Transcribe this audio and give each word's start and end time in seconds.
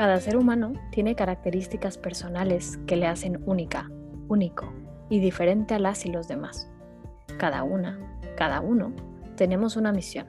Cada 0.00 0.18
ser 0.18 0.38
humano 0.38 0.72
tiene 0.90 1.14
características 1.14 1.98
personales 1.98 2.78
que 2.86 2.96
le 2.96 3.06
hacen 3.06 3.42
única, 3.44 3.90
único 4.28 4.72
y 5.10 5.20
diferente 5.20 5.74
a 5.74 5.78
las 5.78 6.06
y 6.06 6.10
los 6.10 6.26
demás. 6.26 6.70
Cada 7.36 7.64
una, 7.64 8.00
cada 8.34 8.62
uno, 8.62 8.94
tenemos 9.36 9.76
una 9.76 9.92
misión, 9.92 10.26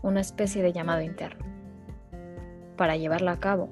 una 0.00 0.22
especie 0.22 0.62
de 0.62 0.72
llamado 0.72 1.02
interno. 1.02 1.44
Para 2.78 2.96
llevarla 2.96 3.32
a 3.32 3.40
cabo, 3.40 3.68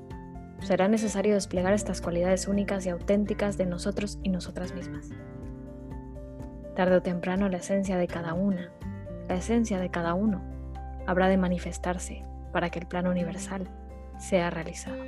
será 0.60 0.86
necesario 0.88 1.32
desplegar 1.32 1.72
estas 1.72 2.02
cualidades 2.02 2.46
únicas 2.46 2.84
y 2.84 2.90
auténticas 2.90 3.56
de 3.56 3.64
nosotros 3.64 4.18
y 4.22 4.28
nosotras 4.28 4.74
mismas. 4.74 5.08
Tarde 6.76 6.96
o 6.96 7.02
temprano 7.02 7.48
la 7.48 7.56
esencia 7.56 7.96
de 7.96 8.06
cada 8.06 8.34
una, 8.34 8.70
la 9.30 9.36
esencia 9.36 9.80
de 9.80 9.88
cada 9.88 10.12
uno, 10.12 10.42
habrá 11.06 11.28
de 11.28 11.38
manifestarse 11.38 12.22
para 12.52 12.68
que 12.68 12.80
el 12.80 12.86
plano 12.86 13.10
universal 13.10 13.70
sea 14.22 14.50
realizado. 14.50 15.04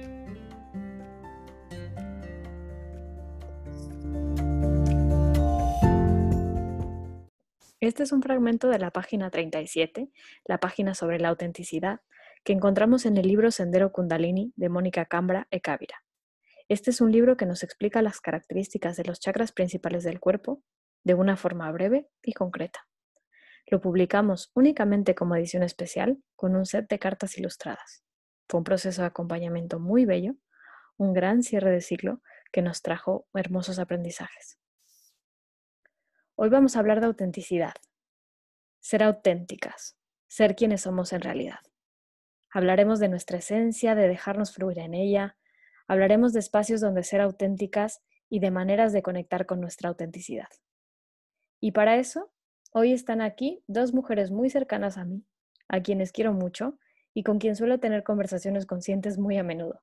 Este 7.81 8.03
es 8.03 8.13
un 8.13 8.23
fragmento 8.23 8.69
de 8.69 8.79
la 8.79 8.91
página 8.91 9.31
37, 9.31 10.09
la 10.47 10.59
página 10.59 10.95
sobre 10.95 11.21
la 11.21 11.29
autenticidad, 11.29 12.01
que 12.43 12.53
encontramos 12.53 13.07
en 13.07 13.17
el 13.17 13.29
libro 13.29 13.51
Sendero 13.51 13.93
Kundalini 13.93 14.53
de 14.57 14.69
Mónica 14.69 15.05
Cambra 15.05 15.47
e 15.51 15.61
Cávira. 15.61 16.03
Este 16.69 16.91
es 16.91 17.01
un 17.01 17.13
libro 17.13 17.37
que 17.37 17.47
nos 17.47 17.63
explica 17.63 18.03
las 18.03 18.21
características 18.21 18.97
de 18.97 19.05
los 19.05 19.21
chakras 19.21 19.53
principales 19.53 20.03
del 20.03 20.19
cuerpo 20.19 20.63
de 21.05 21.15
una 21.15 21.37
forma 21.37 21.71
breve 21.73 22.09
y 22.23 22.33
concreta. 22.33 22.89
Lo 23.67 23.81
publicamos 23.81 24.51
únicamente 24.55 25.15
como 25.15 25.37
edición 25.37 25.63
especial 25.63 26.19
con 26.37 26.57
un 26.57 26.67
set 26.67 26.89
de 26.89 26.99
cartas 26.99 27.37
ilustradas. 27.39 28.05
Fue 28.49 28.59
un 28.59 28.65
proceso 28.65 29.03
de 29.03 29.09
acompañamiento 29.09 29.79
muy 29.81 30.05
bello, 30.05 30.35
un 30.97 31.13
gran 31.13 31.43
cierre 31.43 31.71
de 31.71 31.81
ciclo 31.81 32.21
que 32.53 32.63
nos 32.63 32.83
trajo 32.83 33.27
hermosos 33.35 33.79
aprendizajes. 33.79 34.59
Hoy 36.37 36.49
vamos 36.49 36.77
a 36.77 36.81
hablar 36.81 37.01
de 37.01 37.07
autenticidad, 37.07 37.75
ser 38.81 39.03
auténticas, 39.03 39.97
ser 40.29 40.57
quienes 40.57 40.83
somos 40.83 41.13
en 41.13 41.21
realidad. 41.21 41.61
Hablaremos 42.51 43.01
de 43.01 43.09
nuestra 43.09 43.39
esencia, 43.39 43.95
de 43.95 44.09
dejarnos 44.09 44.53
fluir 44.53 44.79
en 44.79 44.95
ella, 44.95 45.37
hablaremos 45.87 46.33
de 46.33 46.41
espacios 46.41 46.81
donde 46.81 47.03
ser 47.03 47.21
auténticas 47.21 48.03
y 48.29 48.41
de 48.41 48.51
maneras 48.51 48.93
de 48.93 49.03
conectar 49.03 49.47
con 49.47 49.61
nuestra 49.61 49.89
autenticidad. 49.89 50.49
Y 51.61 51.73
para 51.73 51.97
eso, 51.97 52.31
hoy 52.73 52.93
están 52.93 53.21
aquí 53.21 53.63
dos 53.67 53.95
mujeres 53.95 54.31
muy 54.31 54.51
cercanas 54.51 54.99
a 54.99 55.05
mí, 55.05 55.25
a 55.69 55.81
quienes 55.81 56.13
quiero 56.13 56.33
mucho 56.33 56.79
y 57.15 57.23
con 57.23 57.39
quien 57.39 57.57
suelo 57.57 57.79
tener 57.79 58.03
conversaciones 58.03 58.67
conscientes 58.67 59.19
muy 59.19 59.39
a 59.39 59.43
menudo. 59.43 59.83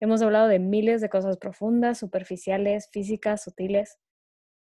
Hemos 0.00 0.22
hablado 0.22 0.48
de 0.48 0.58
miles 0.58 1.00
de 1.00 1.08
cosas 1.08 1.38
profundas, 1.38 1.98
superficiales, 1.98 2.88
físicas, 2.90 3.42
sutiles. 3.42 3.98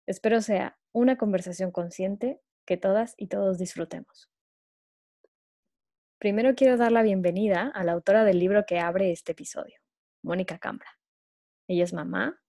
Espero 0.08 0.42
sea 0.42 0.80
una 0.94 1.18
conversación 1.18 1.72
consciente 1.72 2.42
que 2.66 2.78
todas 2.78 3.14
y 3.18 3.28
todos 3.28 3.58
disfrutemos. 3.58 4.30
Primero 6.20 6.56
quiero 6.56 6.78
dar 6.78 6.92
la 6.92 7.02
bienvenida 7.02 7.72
a 7.74 7.84
la 7.84 7.92
autora 7.92 8.24
del 8.24 8.40
libro 8.40 8.66
que 8.66 8.80
abre 8.80 9.12
este 9.12 9.34
episodio, 9.34 9.80
Mónica 10.24 10.60
Cambra. 10.60 10.90
Ella 11.68 11.84
es 11.84 11.94
mamá, 11.94 12.40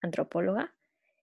antropóloga 0.00 0.74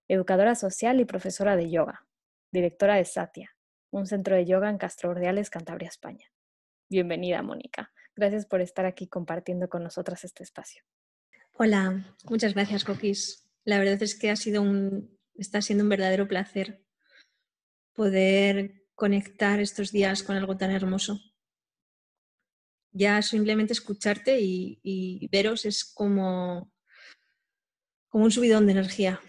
educadora 0.07 0.55
social 0.55 0.99
y 0.99 1.05
profesora 1.05 1.55
de 1.55 1.69
yoga, 1.69 2.07
directora 2.51 2.95
de 2.95 3.05
Satya, 3.05 3.55
un 3.91 4.05
centro 4.05 4.35
de 4.35 4.45
yoga 4.45 4.69
en 4.69 4.77
Castro 4.77 5.09
Ordeales, 5.11 5.49
Cantabria, 5.49 5.89
España. 5.89 6.31
Bienvenida, 6.89 7.41
Mónica. 7.41 7.91
Gracias 8.15 8.45
por 8.45 8.61
estar 8.61 8.85
aquí 8.85 9.07
compartiendo 9.07 9.67
con 9.67 9.83
nosotras 9.83 10.23
este 10.23 10.43
espacio. 10.43 10.83
Hola, 11.51 12.15
muchas 12.29 12.53
gracias, 12.53 12.85
Coquis. 12.85 13.45
La 13.65 13.77
verdad 13.77 14.01
es 14.01 14.17
que 14.17 14.29
ha 14.29 14.37
sido 14.37 14.61
un, 14.61 15.19
está 15.35 15.61
siendo 15.61 15.83
un 15.83 15.89
verdadero 15.89 16.29
placer 16.29 16.81
poder 17.93 18.85
conectar 18.95 19.59
estos 19.59 19.91
días 19.91 20.23
con 20.23 20.37
algo 20.37 20.55
tan 20.55 20.71
hermoso. 20.71 21.19
Ya 22.93 23.21
simplemente 23.21 23.73
escucharte 23.73 24.39
y, 24.39 24.79
y 24.81 25.27
veros 25.27 25.65
es 25.65 25.83
como, 25.83 26.71
como 28.07 28.23
un 28.23 28.31
subidón 28.31 28.65
de 28.65 28.71
energía. 28.71 29.19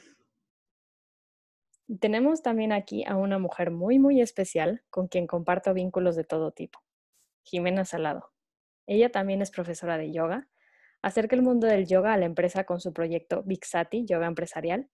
Tenemos 1.98 2.42
también 2.42 2.70
aquí 2.70 3.04
a 3.04 3.16
una 3.16 3.38
mujer 3.38 3.72
muy, 3.72 3.98
muy 3.98 4.20
especial 4.20 4.84
con 4.90 5.08
quien 5.08 5.26
comparto 5.26 5.74
vínculos 5.74 6.14
de 6.14 6.24
todo 6.24 6.52
tipo, 6.52 6.78
Jimena 7.44 7.84
Salado. 7.84 8.30
Ella 8.86 9.10
también 9.10 9.42
es 9.42 9.50
profesora 9.50 9.98
de 9.98 10.12
yoga, 10.12 10.48
acerca 11.02 11.36
el 11.36 11.42
mundo 11.42 11.66
del 11.66 11.86
yoga 11.86 12.12
a 12.12 12.16
la 12.16 12.26
empresa 12.26 12.64
con 12.64 12.80
su 12.80 12.92
proyecto 12.92 13.42
Big 13.44 13.64
Sati, 13.64 14.04
Yoga 14.04 14.26
Empresarial, 14.26 14.88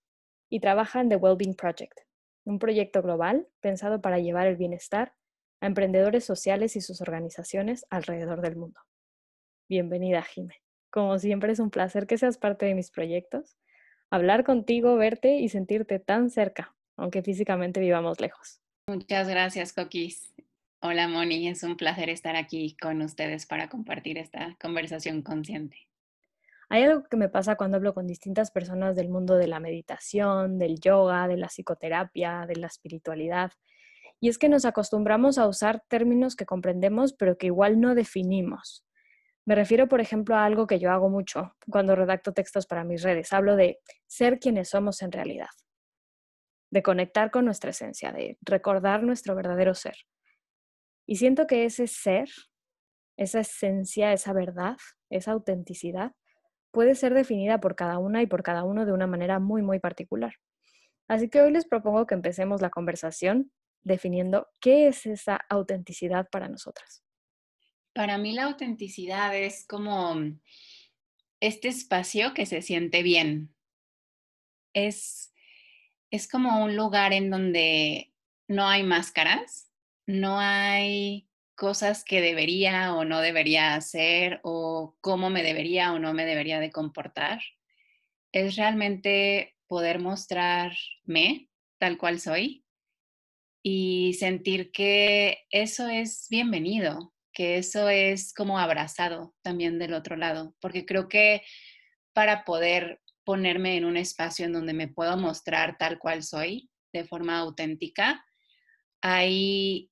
y 0.50 0.60
trabaja 0.60 1.00
en 1.00 1.08
The 1.08 1.16
Wellbeing 1.16 1.54
Project, 1.54 2.00
un 2.44 2.58
proyecto 2.58 3.02
global 3.02 3.48
pensado 3.60 4.00
para 4.00 4.18
llevar 4.18 4.46
el 4.46 4.56
bienestar 4.56 5.14
a 5.60 5.66
emprendedores 5.66 6.24
sociales 6.24 6.76
y 6.76 6.80
sus 6.80 7.00
organizaciones 7.00 7.86
alrededor 7.90 8.40
del 8.40 8.56
mundo. 8.56 8.80
Bienvenida, 9.68 10.22
Jime. 10.22 10.62
Como 10.90 11.18
siempre 11.18 11.52
es 11.52 11.58
un 11.58 11.70
placer 11.70 12.06
que 12.06 12.18
seas 12.18 12.38
parte 12.38 12.66
de 12.66 12.74
mis 12.74 12.90
proyectos, 12.90 13.56
hablar 14.10 14.44
contigo, 14.44 14.96
verte 14.96 15.36
y 15.36 15.48
sentirte 15.48 15.98
tan 15.98 16.30
cerca 16.30 16.74
aunque 16.96 17.22
físicamente 17.22 17.80
vivamos 17.80 18.20
lejos. 18.20 18.60
Muchas 18.88 19.28
gracias, 19.28 19.72
Coquis. 19.72 20.33
Hola, 20.86 21.08
Moni. 21.08 21.48
Es 21.48 21.62
un 21.62 21.78
placer 21.78 22.10
estar 22.10 22.36
aquí 22.36 22.76
con 22.76 23.00
ustedes 23.00 23.46
para 23.46 23.70
compartir 23.70 24.18
esta 24.18 24.54
conversación 24.60 25.22
consciente. 25.22 25.78
Hay 26.68 26.82
algo 26.82 27.04
que 27.04 27.16
me 27.16 27.30
pasa 27.30 27.56
cuando 27.56 27.78
hablo 27.78 27.94
con 27.94 28.06
distintas 28.06 28.50
personas 28.50 28.94
del 28.94 29.08
mundo 29.08 29.36
de 29.36 29.46
la 29.46 29.60
meditación, 29.60 30.58
del 30.58 30.78
yoga, 30.80 31.26
de 31.26 31.38
la 31.38 31.46
psicoterapia, 31.46 32.44
de 32.46 32.56
la 32.56 32.66
espiritualidad. 32.66 33.52
Y 34.20 34.28
es 34.28 34.36
que 34.36 34.50
nos 34.50 34.66
acostumbramos 34.66 35.38
a 35.38 35.48
usar 35.48 35.82
términos 35.88 36.36
que 36.36 36.44
comprendemos 36.44 37.14
pero 37.14 37.38
que 37.38 37.46
igual 37.46 37.80
no 37.80 37.94
definimos. 37.94 38.84
Me 39.46 39.54
refiero, 39.54 39.88
por 39.88 40.02
ejemplo, 40.02 40.36
a 40.36 40.44
algo 40.44 40.66
que 40.66 40.78
yo 40.78 40.90
hago 40.90 41.08
mucho 41.08 41.56
cuando 41.66 41.96
redacto 41.96 42.34
textos 42.34 42.66
para 42.66 42.84
mis 42.84 43.02
redes. 43.02 43.32
Hablo 43.32 43.56
de 43.56 43.78
ser 44.06 44.38
quienes 44.38 44.68
somos 44.68 45.00
en 45.00 45.12
realidad 45.12 45.48
de 46.70 46.82
conectar 46.82 47.30
con 47.30 47.46
nuestra 47.46 47.70
esencia, 47.70 48.12
de 48.12 48.36
recordar 48.42 49.02
nuestro 49.02 49.34
verdadero 49.34 49.74
ser. 49.74 49.94
Y 51.06 51.16
siento 51.16 51.46
que 51.46 51.64
ese 51.64 51.86
ser, 51.86 52.28
esa 53.16 53.40
esencia, 53.40 54.12
esa 54.12 54.32
verdad, 54.32 54.76
esa 55.10 55.32
autenticidad, 55.32 56.12
puede 56.70 56.94
ser 56.94 57.14
definida 57.14 57.60
por 57.60 57.76
cada 57.76 57.98
una 57.98 58.22
y 58.22 58.26
por 58.26 58.42
cada 58.42 58.64
uno 58.64 58.86
de 58.86 58.92
una 58.92 59.06
manera 59.06 59.38
muy, 59.38 59.62
muy 59.62 59.78
particular. 59.78 60.34
Así 61.08 61.28
que 61.28 61.40
hoy 61.40 61.52
les 61.52 61.66
propongo 61.66 62.06
que 62.06 62.14
empecemos 62.14 62.62
la 62.62 62.70
conversación 62.70 63.52
definiendo 63.82 64.48
qué 64.60 64.88
es 64.88 65.06
esa 65.06 65.40
autenticidad 65.48 66.28
para 66.30 66.48
nosotras. 66.48 67.04
Para 67.92 68.18
mí 68.18 68.32
la 68.32 68.44
autenticidad 68.44 69.36
es 69.36 69.66
como 69.66 70.16
este 71.40 71.68
espacio 71.68 72.34
que 72.34 72.46
se 72.46 72.62
siente 72.62 73.02
bien. 73.02 73.54
Es 74.72 75.34
es 76.14 76.28
como 76.28 76.62
un 76.62 76.76
lugar 76.76 77.12
en 77.12 77.28
donde 77.28 78.12
no 78.46 78.68
hay 78.68 78.84
máscaras, 78.84 79.68
no 80.06 80.38
hay 80.38 81.28
cosas 81.54 82.04
que 82.04 82.20
debería 82.20 82.94
o 82.94 83.04
no 83.04 83.20
debería 83.20 83.74
hacer 83.74 84.40
o 84.42 84.96
cómo 85.00 85.30
me 85.30 85.42
debería 85.42 85.92
o 85.92 85.98
no 85.98 86.12
me 86.12 86.24
debería 86.24 86.60
de 86.60 86.70
comportar. 86.70 87.40
Es 88.32 88.56
realmente 88.56 89.56
poder 89.66 89.98
mostrarme 89.98 91.48
tal 91.78 91.96
cual 91.96 92.20
soy 92.20 92.64
y 93.62 94.14
sentir 94.14 94.72
que 94.72 95.46
eso 95.50 95.88
es 95.88 96.26
bienvenido, 96.28 97.14
que 97.32 97.56
eso 97.56 97.88
es 97.88 98.34
como 98.34 98.58
abrazado 98.58 99.34
también 99.42 99.78
del 99.78 99.94
otro 99.94 100.16
lado, 100.16 100.54
porque 100.60 100.84
creo 100.84 101.08
que 101.08 101.42
para 102.12 102.44
poder 102.44 103.00
ponerme 103.24 103.76
en 103.76 103.86
un 103.86 103.96
espacio 103.96 104.44
en 104.44 104.52
donde 104.52 104.74
me 104.74 104.88
puedo 104.88 105.16
mostrar 105.16 105.78
tal 105.78 105.98
cual 105.98 106.22
soy, 106.22 106.70
de 106.92 107.04
forma 107.04 107.38
auténtica, 107.38 108.24
hay, 109.00 109.90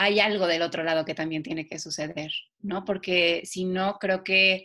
hay 0.00 0.20
algo 0.20 0.46
del 0.46 0.62
otro 0.62 0.84
lado 0.84 1.04
que 1.04 1.16
también 1.16 1.42
tiene 1.42 1.66
que 1.66 1.80
suceder, 1.80 2.30
¿no? 2.60 2.84
Porque 2.84 3.42
si 3.44 3.64
no, 3.64 3.98
creo 3.98 4.22
que 4.22 4.64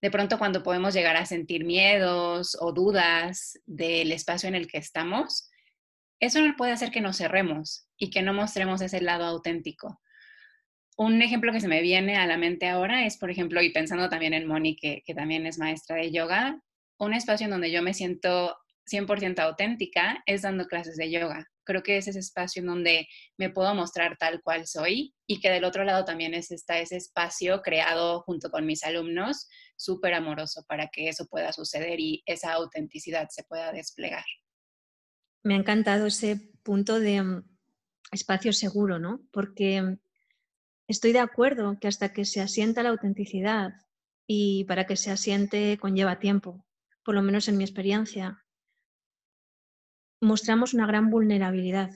de 0.00 0.10
pronto 0.10 0.38
cuando 0.38 0.64
podemos 0.64 0.92
llegar 0.92 1.16
a 1.16 1.24
sentir 1.24 1.64
miedos 1.64 2.58
o 2.60 2.72
dudas 2.72 3.60
del 3.64 4.10
espacio 4.10 4.48
en 4.48 4.56
el 4.56 4.66
que 4.66 4.78
estamos, 4.78 5.48
eso 6.18 6.40
puede 6.58 6.72
hacer 6.72 6.90
que 6.90 7.00
nos 7.00 7.18
cerremos 7.18 7.86
y 7.96 8.10
que 8.10 8.22
no 8.22 8.34
mostremos 8.34 8.80
ese 8.80 9.00
lado 9.00 9.24
auténtico. 9.24 10.00
Un 10.96 11.22
ejemplo 11.22 11.52
que 11.52 11.60
se 11.60 11.68
me 11.68 11.80
viene 11.80 12.16
a 12.16 12.26
la 12.26 12.36
mente 12.36 12.68
ahora 12.68 13.06
es, 13.06 13.18
por 13.18 13.30
ejemplo, 13.30 13.62
y 13.62 13.70
pensando 13.70 14.08
también 14.08 14.34
en 14.34 14.48
Moni, 14.48 14.74
que, 14.74 15.04
que 15.06 15.14
también 15.14 15.46
es 15.46 15.58
maestra 15.58 15.94
de 15.94 16.10
yoga, 16.10 16.60
un 16.98 17.14
espacio 17.14 17.44
en 17.44 17.52
donde 17.52 17.70
yo 17.70 17.82
me 17.82 17.94
siento 17.94 18.56
100% 18.90 19.38
auténtica 19.38 20.24
es 20.26 20.42
dando 20.42 20.66
clases 20.66 20.96
de 20.96 21.08
yoga. 21.08 21.51
Creo 21.64 21.82
que 21.82 21.96
es 21.96 22.08
ese 22.08 22.18
espacio 22.18 22.60
en 22.60 22.66
donde 22.66 23.08
me 23.36 23.50
puedo 23.50 23.74
mostrar 23.74 24.16
tal 24.18 24.42
cual 24.42 24.66
soy 24.66 25.14
y 25.26 25.40
que 25.40 25.50
del 25.50 25.64
otro 25.64 25.84
lado 25.84 26.04
también 26.04 26.34
es 26.34 26.50
está 26.50 26.78
ese 26.78 26.96
espacio 26.96 27.62
creado 27.62 28.22
junto 28.22 28.50
con 28.50 28.66
mis 28.66 28.84
alumnos 28.84 29.48
súper 29.76 30.14
amoroso 30.14 30.64
para 30.68 30.88
que 30.88 31.08
eso 31.08 31.26
pueda 31.26 31.52
suceder 31.52 32.00
y 32.00 32.22
esa 32.26 32.52
autenticidad 32.52 33.28
se 33.30 33.44
pueda 33.44 33.72
desplegar. 33.72 34.24
Me 35.42 35.54
ha 35.54 35.58
encantado 35.58 36.06
ese 36.06 36.36
punto 36.62 37.00
de 37.00 37.22
mm, 37.22 37.44
espacio 38.12 38.52
seguro, 38.52 38.98
¿no? 38.98 39.20
Porque 39.32 39.82
mm, 39.82 39.98
estoy 40.88 41.12
de 41.12 41.18
acuerdo 41.18 41.78
que 41.80 41.88
hasta 41.88 42.12
que 42.12 42.24
se 42.24 42.40
asienta 42.40 42.82
la 42.82 42.90
autenticidad 42.90 43.72
y 44.26 44.64
para 44.64 44.86
que 44.86 44.96
se 44.96 45.10
asiente 45.10 45.78
conlleva 45.78 46.18
tiempo, 46.18 46.64
por 47.04 47.14
lo 47.14 47.22
menos 47.22 47.48
en 47.48 47.56
mi 47.56 47.64
experiencia, 47.64 48.41
mostramos 50.22 50.72
una 50.72 50.86
gran 50.86 51.10
vulnerabilidad 51.10 51.90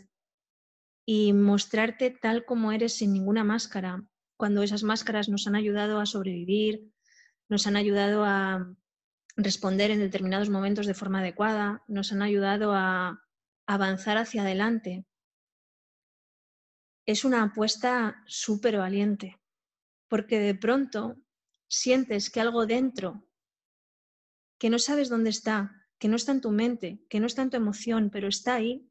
y 1.07 1.33
mostrarte 1.33 2.11
tal 2.11 2.45
como 2.45 2.73
eres 2.73 2.95
sin 2.95 3.13
ninguna 3.13 3.45
máscara, 3.45 4.05
cuando 4.37 4.65
esas 4.65 4.83
máscaras 4.83 5.29
nos 5.29 5.47
han 5.47 5.55
ayudado 5.55 6.01
a 6.01 6.07
sobrevivir, 6.07 6.93
nos 7.49 7.69
han 7.69 7.77
ayudado 7.77 8.25
a 8.25 8.75
responder 9.37 9.93
en 9.93 10.01
determinados 10.01 10.51
momentos 10.51 10.87
de 10.87 10.95
forma 10.95 11.21
adecuada, 11.21 11.85
nos 11.87 12.11
han 12.11 12.21
ayudado 12.21 12.73
a 12.75 13.23
avanzar 13.65 14.19
hacia 14.19 14.43
adelante. 14.43 15.07
Es 17.07 17.25
una 17.25 17.45
apuesta 17.45 18.25
súper 18.27 18.77
valiente, 18.77 19.41
porque 20.09 20.41
de 20.41 20.57
pronto 20.57 21.17
sientes 21.69 22.29
que 22.29 22.41
algo 22.41 22.67
dentro, 22.67 23.25
que 24.59 24.69
no 24.69 24.81
sabes 24.81 25.09
dónde 25.09 25.31
está, 25.31 25.86
que 25.99 26.09
no 26.09 26.17
está 26.17 26.33
en 26.33 26.41
tu 26.41 26.51
mente, 26.51 27.01
que 27.09 27.21
no 27.21 27.27
está 27.27 27.43
en 27.43 27.51
tu 27.51 27.57
emoción, 27.57 28.11
pero 28.11 28.29
está 28.29 28.55
ahí, 28.55 28.89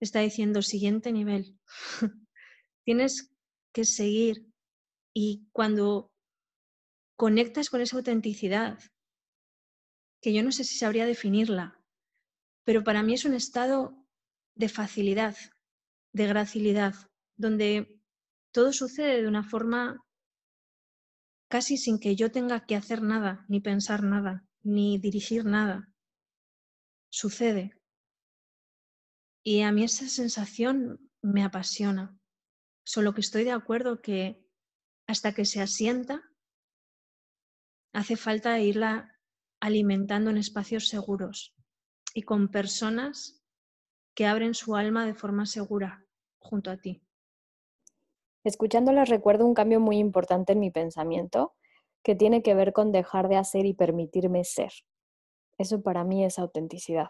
está 0.00 0.20
diciendo 0.20 0.62
siguiente 0.62 1.12
nivel. 1.12 1.58
Tienes 2.84 3.32
que 3.72 3.84
seguir 3.84 4.46
y 5.14 5.48
cuando 5.52 6.12
conectas 7.16 7.70
con 7.70 7.80
esa 7.80 7.96
autenticidad, 7.96 8.78
que 10.20 10.32
yo 10.32 10.42
no 10.42 10.52
sé 10.52 10.64
si 10.64 10.76
sabría 10.78 11.06
definirla, 11.06 11.80
pero 12.64 12.84
para 12.84 13.02
mí 13.02 13.14
es 13.14 13.24
un 13.24 13.34
estado 13.34 13.96
de 14.54 14.68
facilidad, 14.68 15.36
de 16.12 16.26
gracilidad, 16.26 16.94
donde 17.36 18.00
todo 18.52 18.72
sucede 18.72 19.22
de 19.22 19.28
una 19.28 19.42
forma 19.42 20.04
casi 21.48 21.76
sin 21.76 21.98
que 21.98 22.16
yo 22.16 22.30
tenga 22.32 22.66
que 22.66 22.76
hacer 22.76 23.02
nada, 23.02 23.44
ni 23.48 23.60
pensar 23.60 24.02
nada, 24.02 24.44
ni 24.62 24.98
dirigir 24.98 25.44
nada. 25.44 25.92
Sucede. 27.16 27.72
Y 29.42 29.62
a 29.62 29.72
mí 29.72 29.84
esa 29.84 30.06
sensación 30.06 31.00
me 31.22 31.44
apasiona. 31.44 32.14
Solo 32.84 33.14
que 33.14 33.22
estoy 33.22 33.44
de 33.44 33.52
acuerdo 33.52 34.02
que 34.02 34.44
hasta 35.06 35.32
que 35.32 35.46
se 35.46 35.62
asienta, 35.62 36.20
hace 37.94 38.16
falta 38.16 38.60
irla 38.60 39.18
alimentando 39.62 40.28
en 40.28 40.36
espacios 40.36 40.88
seguros 40.88 41.54
y 42.12 42.20
con 42.20 42.48
personas 42.48 43.42
que 44.14 44.26
abren 44.26 44.52
su 44.52 44.76
alma 44.76 45.06
de 45.06 45.14
forma 45.14 45.46
segura 45.46 46.04
junto 46.38 46.70
a 46.70 46.76
ti. 46.76 47.02
Escuchándolas 48.44 49.08
recuerdo 49.08 49.46
un 49.46 49.54
cambio 49.54 49.80
muy 49.80 49.96
importante 49.96 50.52
en 50.52 50.60
mi 50.60 50.70
pensamiento 50.70 51.54
que 52.04 52.14
tiene 52.14 52.42
que 52.42 52.54
ver 52.54 52.74
con 52.74 52.92
dejar 52.92 53.28
de 53.28 53.36
hacer 53.36 53.64
y 53.64 53.72
permitirme 53.72 54.44
ser. 54.44 54.70
Eso 55.58 55.82
para 55.82 56.04
mí 56.04 56.24
es 56.24 56.38
autenticidad 56.38 57.08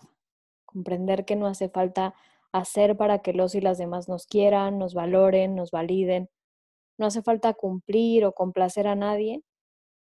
comprender 0.76 1.24
que 1.24 1.36
no 1.36 1.46
hace 1.46 1.70
falta 1.70 2.14
hacer 2.52 2.98
para 2.98 3.20
que 3.20 3.32
los 3.32 3.54
y 3.54 3.62
las 3.62 3.78
demás 3.78 4.08
nos 4.08 4.26
quieran, 4.26 4.78
nos 4.78 4.92
valoren, 4.92 5.54
nos 5.54 5.70
validen. 5.70 6.28
No 6.98 7.06
hace 7.06 7.22
falta 7.22 7.54
cumplir 7.54 8.26
o 8.26 8.32
complacer 8.32 8.86
a 8.86 8.94
nadie. 8.94 9.42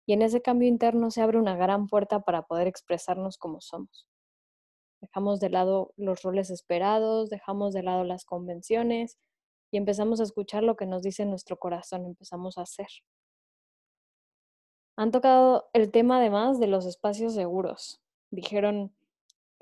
Y 0.07 0.13
en 0.13 0.23
ese 0.23 0.41
cambio 0.41 0.67
interno 0.67 1.11
se 1.11 1.21
abre 1.21 1.37
una 1.37 1.55
gran 1.55 1.87
puerta 1.87 2.21
para 2.21 2.43
poder 2.43 2.67
expresarnos 2.67 3.37
como 3.37 3.61
somos. 3.61 4.07
Dejamos 4.99 5.39
de 5.39 5.49
lado 5.49 5.93
los 5.95 6.23
roles 6.23 6.49
esperados, 6.49 7.29
dejamos 7.29 7.73
de 7.73 7.83
lado 7.83 8.03
las 8.03 8.25
convenciones 8.25 9.17
y 9.71 9.77
empezamos 9.77 10.19
a 10.19 10.23
escuchar 10.23 10.63
lo 10.63 10.75
que 10.75 10.85
nos 10.85 11.03
dice 11.03 11.25
nuestro 11.25 11.57
corazón, 11.57 12.05
empezamos 12.05 12.57
a 12.57 12.63
hacer. 12.63 12.87
Han 14.97 15.11
tocado 15.11 15.69
el 15.73 15.91
tema 15.91 16.17
además 16.17 16.59
de 16.59 16.67
los 16.67 16.85
espacios 16.85 17.33
seguros. 17.33 18.02
Dijeron, 18.33 18.91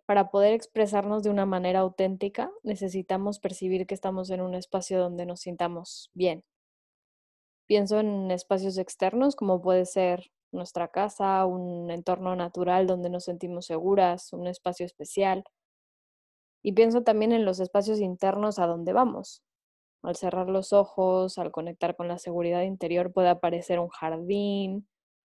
para 0.06 0.32
poder 0.32 0.54
expresarnos 0.54 1.24
de 1.24 1.30
una 1.30 1.46
manera 1.46 1.80
auténtica, 1.80 2.50
necesitamos 2.64 3.38
percibir 3.38 3.86
que 3.86 3.94
estamos 3.94 4.30
en 4.30 4.40
un 4.40 4.56
espacio 4.56 4.98
donde 4.98 5.26
nos 5.26 5.42
sintamos 5.42 6.10
bien. 6.14 6.46
Pienso 7.68 8.00
en 8.00 8.32
espacios 8.32 8.78
externos 8.78 9.36
como 9.36 9.62
puede 9.62 9.86
ser 9.86 10.32
nuestra 10.54 10.88
casa, 10.88 11.46
un 11.46 11.92
entorno 11.92 12.34
natural 12.38 12.88
donde 12.88 13.10
nos 13.10 13.26
sentimos 13.26 13.66
seguras, 13.66 14.32
un 14.32 14.48
espacio 14.48 14.86
especial. 14.86 15.44
Y 16.64 16.72
pienso 16.72 17.04
también 17.04 17.34
en 17.34 17.44
los 17.44 17.60
espacios 17.60 18.00
internos 18.00 18.58
a 18.58 18.68
donde 18.68 18.94
vamos. 18.94 19.44
Al 20.02 20.16
cerrar 20.16 20.48
los 20.50 20.72
ojos, 20.72 21.38
al 21.38 21.52
conectar 21.52 21.98
con 21.98 22.08
la 22.08 22.20
seguridad 22.20 22.62
interior 22.62 23.12
puede 23.12 23.28
aparecer 23.28 23.80
un 23.80 23.90
jardín 23.90 24.88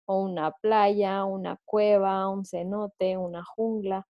o 0.08 0.22
una 0.22 0.52
playa, 0.52 1.26
una 1.26 1.60
cueva, 1.66 2.30
un 2.30 2.46
cenote, 2.46 3.18
una 3.18 3.44
jungla. 3.44 4.08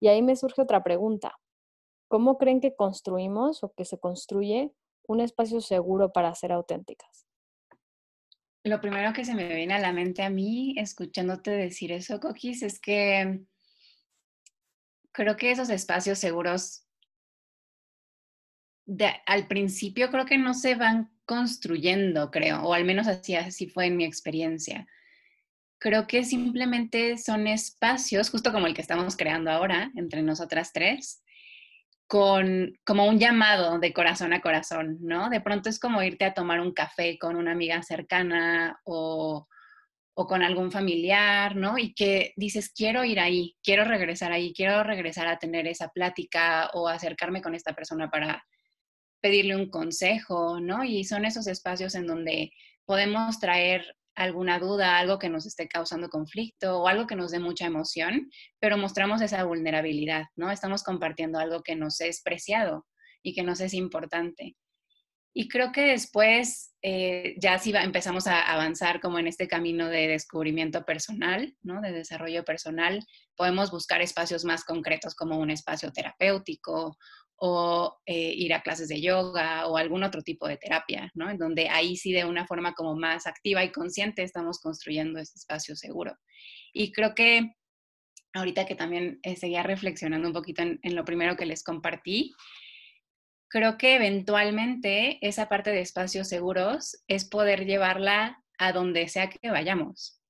Y 0.00 0.08
ahí 0.08 0.20
me 0.20 0.36
surge 0.36 0.60
otra 0.60 0.82
pregunta. 0.82 1.38
¿Cómo 2.08 2.38
creen 2.38 2.60
que 2.60 2.74
construimos 2.74 3.64
o 3.64 3.72
que 3.72 3.84
se 3.84 3.98
construye 3.98 4.72
un 5.06 5.20
espacio 5.20 5.60
seguro 5.60 6.12
para 6.12 6.34
ser 6.34 6.52
auténticas? 6.52 7.26
Lo 8.64 8.80
primero 8.80 9.12
que 9.12 9.24
se 9.24 9.34
me 9.34 9.46
viene 9.54 9.74
a 9.74 9.78
la 9.78 9.92
mente 9.92 10.24
a 10.24 10.30
mí, 10.30 10.74
escuchándote 10.76 11.52
decir 11.52 11.92
eso, 11.92 12.18
Coquis, 12.18 12.62
es 12.62 12.80
que 12.80 13.44
creo 15.12 15.36
que 15.36 15.52
esos 15.52 15.70
espacios 15.70 16.18
seguros 16.18 16.82
al 19.26 19.46
principio 19.46 20.10
creo 20.10 20.26
que 20.26 20.38
no 20.38 20.52
se 20.52 20.74
van 20.74 21.12
construyendo, 21.24 22.30
creo, 22.30 22.62
o 22.62 22.72
al 22.72 22.84
menos 22.84 23.06
así, 23.06 23.34
así 23.34 23.68
fue 23.68 23.86
en 23.86 23.96
mi 23.96 24.04
experiencia 24.04 24.86
creo 25.78 26.06
que 26.06 26.24
simplemente 26.24 27.18
son 27.18 27.46
espacios, 27.46 28.30
justo 28.30 28.52
como 28.52 28.66
el 28.66 28.74
que 28.74 28.82
estamos 28.82 29.16
creando 29.16 29.50
ahora 29.50 29.90
entre 29.96 30.22
nosotras 30.22 30.72
tres, 30.72 31.22
con 32.06 32.78
como 32.84 33.06
un 33.06 33.18
llamado 33.18 33.78
de 33.78 33.92
corazón 33.92 34.32
a 34.32 34.40
corazón, 34.40 34.98
¿no? 35.00 35.28
De 35.28 35.40
pronto 35.40 35.68
es 35.68 35.78
como 35.78 36.02
irte 36.02 36.24
a 36.24 36.34
tomar 36.34 36.60
un 36.60 36.72
café 36.72 37.18
con 37.18 37.36
una 37.36 37.52
amiga 37.52 37.82
cercana 37.82 38.80
o, 38.84 39.46
o 40.14 40.26
con 40.26 40.42
algún 40.42 40.70
familiar, 40.70 41.56
¿no? 41.56 41.78
Y 41.78 41.94
que 41.94 42.32
dices, 42.36 42.72
quiero 42.72 43.04
ir 43.04 43.20
ahí, 43.20 43.56
quiero 43.62 43.84
regresar 43.84 44.32
ahí, 44.32 44.52
quiero 44.54 44.84
regresar 44.84 45.26
a 45.26 45.38
tener 45.38 45.66
esa 45.66 45.88
plática 45.88 46.70
o 46.74 46.88
acercarme 46.88 47.42
con 47.42 47.54
esta 47.54 47.74
persona 47.74 48.08
para 48.08 48.44
pedirle 49.20 49.56
un 49.56 49.68
consejo, 49.68 50.60
¿no? 50.60 50.84
Y 50.84 51.04
son 51.04 51.24
esos 51.24 51.48
espacios 51.48 51.96
en 51.96 52.06
donde 52.06 52.52
podemos 52.84 53.40
traer 53.40 53.96
alguna 54.16 54.58
duda, 54.58 54.98
algo 54.98 55.18
que 55.18 55.28
nos 55.28 55.46
esté 55.46 55.68
causando 55.68 56.08
conflicto 56.08 56.80
o 56.80 56.88
algo 56.88 57.06
que 57.06 57.16
nos 57.16 57.30
dé 57.30 57.38
mucha 57.38 57.66
emoción, 57.66 58.30
pero 58.58 58.78
mostramos 58.78 59.20
esa 59.20 59.44
vulnerabilidad, 59.44 60.24
¿no? 60.34 60.50
Estamos 60.50 60.82
compartiendo 60.82 61.38
algo 61.38 61.62
que 61.62 61.76
nos 61.76 62.00
es 62.00 62.22
preciado 62.22 62.86
y 63.22 63.34
que 63.34 63.42
nos 63.42 63.60
es 63.60 63.74
importante. 63.74 64.56
Y 65.38 65.48
creo 65.48 65.70
que 65.70 65.82
después 65.82 66.72
eh, 66.80 67.34
ya 67.38 67.58
sí 67.58 67.70
empezamos 67.76 68.26
a 68.26 68.40
avanzar 68.40 69.02
como 69.02 69.18
en 69.18 69.26
este 69.26 69.48
camino 69.48 69.88
de 69.88 70.08
descubrimiento 70.08 70.86
personal, 70.86 71.54
¿no? 71.62 71.82
de 71.82 71.92
desarrollo 71.92 72.42
personal, 72.42 73.04
podemos 73.36 73.70
buscar 73.70 74.00
espacios 74.00 74.46
más 74.46 74.64
concretos 74.64 75.14
como 75.14 75.36
un 75.38 75.50
espacio 75.50 75.92
terapéutico 75.92 76.96
o 77.38 77.98
eh, 78.06 78.32
ir 78.34 78.54
a 78.54 78.62
clases 78.62 78.88
de 78.88 79.00
yoga 79.00 79.66
o 79.66 79.76
algún 79.76 80.02
otro 80.02 80.22
tipo 80.22 80.48
de 80.48 80.56
terapia, 80.56 81.10
¿no? 81.14 81.28
En 81.30 81.38
donde 81.38 81.68
ahí 81.68 81.96
sí 81.96 82.12
de 82.12 82.24
una 82.24 82.46
forma 82.46 82.74
como 82.74 82.94
más 82.94 83.26
activa 83.26 83.62
y 83.62 83.72
consciente 83.72 84.22
estamos 84.22 84.58
construyendo 84.58 85.18
ese 85.18 85.34
espacio 85.36 85.76
seguro. 85.76 86.16
Y 86.72 86.92
creo 86.92 87.14
que 87.14 87.52
ahorita 88.32 88.66
que 88.66 88.74
también 88.74 89.20
eh, 89.22 89.36
seguía 89.36 89.62
reflexionando 89.62 90.28
un 90.28 90.34
poquito 90.34 90.62
en, 90.62 90.78
en 90.82 90.94
lo 90.94 91.04
primero 91.04 91.36
que 91.36 91.46
les 91.46 91.62
compartí, 91.62 92.34
creo 93.48 93.78
que 93.78 93.96
eventualmente 93.96 95.18
esa 95.26 95.48
parte 95.48 95.70
de 95.70 95.80
espacios 95.80 96.28
seguros 96.28 97.02
es 97.06 97.24
poder 97.28 97.66
llevarla 97.66 98.42
a 98.58 98.72
donde 98.72 99.08
sea 99.08 99.28
que 99.28 99.50
vayamos, 99.50 100.20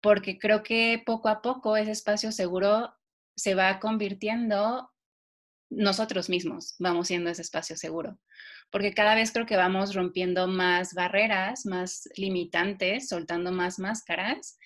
porque 0.00 0.38
creo 0.38 0.62
que 0.62 1.02
poco 1.04 1.28
a 1.28 1.40
poco 1.40 1.76
ese 1.76 1.92
espacio 1.92 2.32
seguro 2.32 2.92
se 3.36 3.54
va 3.54 3.78
convirtiendo 3.78 4.90
nosotros 5.70 6.28
mismos 6.28 6.74
vamos 6.78 7.08
siendo 7.08 7.30
ese 7.30 7.42
espacio 7.42 7.76
seguro. 7.76 8.18
Porque 8.70 8.92
cada 8.92 9.14
vez 9.14 9.32
creo 9.32 9.46
que 9.46 9.56
vamos 9.56 9.94
rompiendo 9.94 10.46
más 10.46 10.94
barreras, 10.94 11.66
más 11.66 12.08
limitantes, 12.16 13.08
soltando 13.08 13.52
más 13.52 13.78
máscaras, 13.78 14.58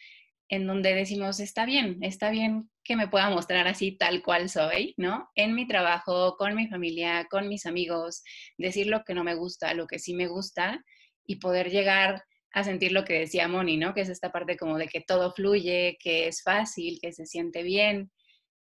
en 0.48 0.66
donde 0.66 0.94
decimos, 0.94 1.40
está 1.40 1.64
bien, 1.64 1.98
está 2.02 2.30
bien 2.30 2.70
que 2.84 2.96
me 2.96 3.08
pueda 3.08 3.30
mostrar 3.30 3.66
así 3.68 3.96
tal 3.96 4.22
cual 4.22 4.50
soy, 4.50 4.92
¿no? 4.96 5.30
En 5.34 5.54
mi 5.54 5.66
trabajo, 5.66 6.36
con 6.36 6.54
mi 6.54 6.68
familia, 6.68 7.26
con 7.30 7.48
mis 7.48 7.64
amigos, 7.64 8.22
decir 8.58 8.88
lo 8.88 9.02
que 9.04 9.14
no 9.14 9.24
me 9.24 9.34
gusta, 9.34 9.72
lo 9.72 9.86
que 9.86 9.98
sí 9.98 10.14
me 10.14 10.26
gusta 10.26 10.84
y 11.24 11.36
poder 11.36 11.70
llegar 11.70 12.24
a 12.52 12.64
sentir 12.64 12.92
lo 12.92 13.04
que 13.04 13.20
decía 13.20 13.48
Moni, 13.48 13.78
¿no? 13.78 13.94
Que 13.94 14.02
es 14.02 14.08
esta 14.08 14.30
parte 14.30 14.56
como 14.56 14.76
de 14.76 14.88
que 14.88 15.00
todo 15.00 15.32
fluye, 15.32 15.96
que 15.98 16.28
es 16.28 16.42
fácil, 16.42 16.98
que 17.00 17.12
se 17.12 17.24
siente 17.24 17.62
bien 17.62 18.10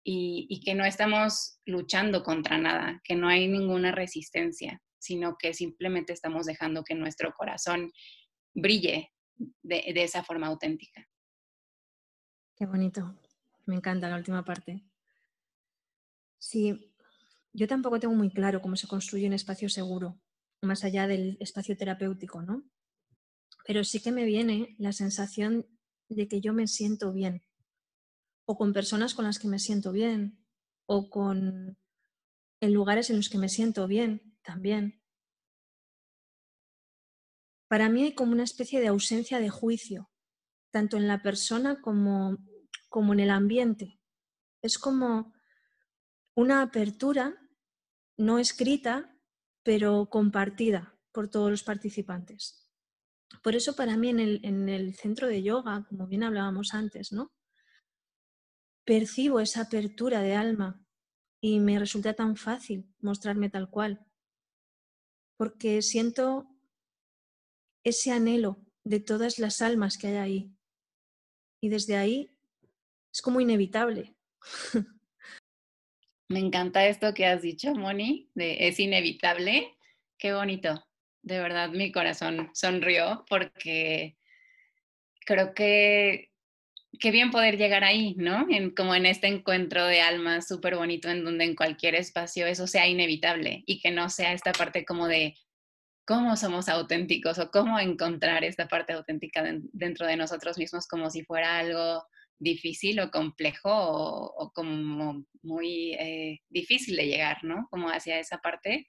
y, 0.09 0.61
que 0.63 0.73
no 0.73 0.85
estamos 0.85 1.59
luchando 1.65 2.23
contra 2.23 2.57
nada, 2.57 3.01
que 3.03 3.15
no 3.15 3.27
hay 3.27 3.49
ninguna 3.49 3.91
resistencia, 3.91 4.81
sino 4.97 5.37
que 5.37 5.53
simplemente 5.53 6.13
estamos 6.13 6.45
dejando 6.45 6.85
que 6.85 6.95
nuestro 6.95 7.33
corazón 7.33 7.91
brille 8.53 9.11
de, 9.35 9.83
esa 9.95 10.23
forma 10.23 10.47
auténtica. 10.47 11.05
Qué 12.55 12.65
bonito. 12.65 13.19
Me 13.65 13.75
encanta 13.75 14.07
la 14.07 14.15
última 14.15 14.45
parte. 14.45 14.81
Sí, 16.37 16.93
yo 17.51 17.67
tampoco 17.67 17.99
tengo 17.99 18.15
muy 18.15 18.31
claro 18.31 18.61
cómo 18.61 18.77
se 18.77 18.87
construye 18.87 19.27
un 19.27 19.33
espacio 19.33 19.67
seguro, 19.67 20.21
más 20.61 20.85
allá 20.85 21.05
del 21.07 21.35
espacio 21.41 21.75
terapéutico, 21.75 22.41
¿no? 22.41 22.63
pero 23.65 23.83
sí 23.83 23.99
que 23.99 24.13
me 24.13 24.23
viene 24.23 24.75
la 24.79 24.93
sensación 24.93 25.67
de 26.07 26.29
que 26.29 26.39
yo 26.39 26.53
me 26.53 26.67
siento 26.67 27.11
bien, 27.11 27.43
o 28.47 28.57
con 28.57 28.73
personas 28.73 29.13
con 29.13 29.25
las 29.25 29.39
que 29.39 29.47
me 29.47 29.59
siento 29.59 29.91
bien, 29.91 30.43
o 30.85 31.09
con 31.09 31.77
en 32.59 32.73
lugares 32.73 33.09
en 33.09 33.17
los 33.17 33.29
que 33.29 33.37
me 33.37 33.49
siento 33.49 33.87
bien 33.87 34.35
también. 34.41 35.03
Para 37.67 37.89
mí 37.89 38.03
hay 38.03 38.15
como 38.15 38.31
una 38.31 38.45
especie 38.45 38.79
de 38.79 38.87
ausencia 38.87 39.39
de 39.39 39.49
juicio, 39.49 40.09
tanto 40.71 40.97
en 40.97 41.07
la 41.07 41.21
persona 41.21 41.81
como, 41.81 42.37
como 42.89 43.13
en 43.13 43.19
el 43.19 43.29
ambiente. 43.29 43.99
Es 44.61 44.79
como 44.79 45.33
una 46.35 46.61
apertura 46.61 47.35
no 48.17 48.39
escrita, 48.39 49.13
pero 49.63 50.09
compartida 50.09 50.97
por 51.11 51.29
todos 51.29 51.51
los 51.51 51.63
participantes. 51.63 52.71
Por 53.43 53.55
eso 53.55 53.75
para 53.75 53.97
mí 53.97 54.09
en 54.09 54.69
el, 54.69 54.95
centro 54.95 55.27
de 55.27 55.43
yoga, 55.43 55.85
como 55.89 56.07
bien 56.07 56.23
hablábamos 56.23 56.73
antes, 56.73 57.11
¿no? 57.11 57.31
Percibo 58.87 59.39
esa 59.41 59.63
apertura 59.63 60.21
de 60.21 60.33
alma 60.33 60.81
y 61.41 61.59
me 61.59 61.77
resulta 61.77 62.13
tan 62.13 62.37
fácil 62.37 62.89
mostrarme 63.01 63.49
tal 63.49 63.69
cual, 63.69 64.07
porque 65.37 65.83
siento 65.83 66.47
ese 67.83 68.11
anhelo 68.11 68.65
de 68.83 68.99
todas 68.99 69.37
las 69.37 69.61
almas 69.61 69.97
que 69.97 70.07
hay 70.07 70.15
ahí. 70.15 70.51
Y 71.61 71.69
desde 71.69 71.97
ahí 71.97 72.31
es 73.13 73.21
como 73.21 73.41
inevitable. 73.41 74.15
Me 76.29 76.39
encanta 76.39 76.87
esto 76.87 77.13
que 77.13 77.25
has 77.25 77.41
dicho, 77.41 77.75
Moni, 77.75 78.29
de 78.35 78.67
es 78.67 78.79
inevitable. 78.79 79.77
Qué 80.17 80.33
bonito 80.33 80.87
de 81.27 81.39
verdad 81.39 81.69
mi 81.69 81.91
corazón 81.91 82.49
sonrió 82.53 83.25
porque 83.29 84.17
creo 85.25 85.53
que 85.53 86.31
qué 86.99 87.11
bien 87.11 87.31
poder 87.31 87.57
llegar 87.57 87.83
ahí, 87.83 88.15
¿no? 88.15 88.47
Como 88.75 88.95
en 88.95 89.05
este 89.05 89.27
encuentro 89.27 89.85
de 89.85 90.01
almas 90.01 90.47
súper 90.47 90.75
bonito 90.75 91.09
en 91.09 91.23
donde 91.23 91.45
en 91.45 91.55
cualquier 91.55 91.95
espacio 91.95 92.45
eso 92.47 92.67
sea 92.67 92.87
inevitable 92.87 93.63
y 93.65 93.79
que 93.79 93.91
no 93.91 94.09
sea 94.09 94.33
esta 94.33 94.51
parte 94.51 94.85
como 94.85 95.07
de 95.07 95.35
cómo 96.05 96.37
somos 96.37 96.69
auténticos 96.69 97.37
o 97.39 97.51
cómo 97.51 97.79
encontrar 97.79 98.43
esta 98.43 98.67
parte 98.67 98.93
auténtica 98.93 99.43
dentro 99.73 100.07
de 100.07 100.15
nosotros 100.15 100.57
mismos 100.57 100.87
como 100.87 101.09
si 101.09 101.23
fuera 101.23 101.59
algo 101.59 102.03
difícil 102.39 102.99
o 102.99 103.11
complejo 103.11 103.69
o, 103.71 104.51
como 104.53 105.25
muy 105.41 105.93
eh, 105.93 106.39
difícil 106.49 106.95
de 106.95 107.07
llegar, 107.07 107.43
¿no? 107.43 107.67
Como 107.69 107.89
hacia 107.89 108.19
esa 108.19 108.37
parte, 108.37 108.87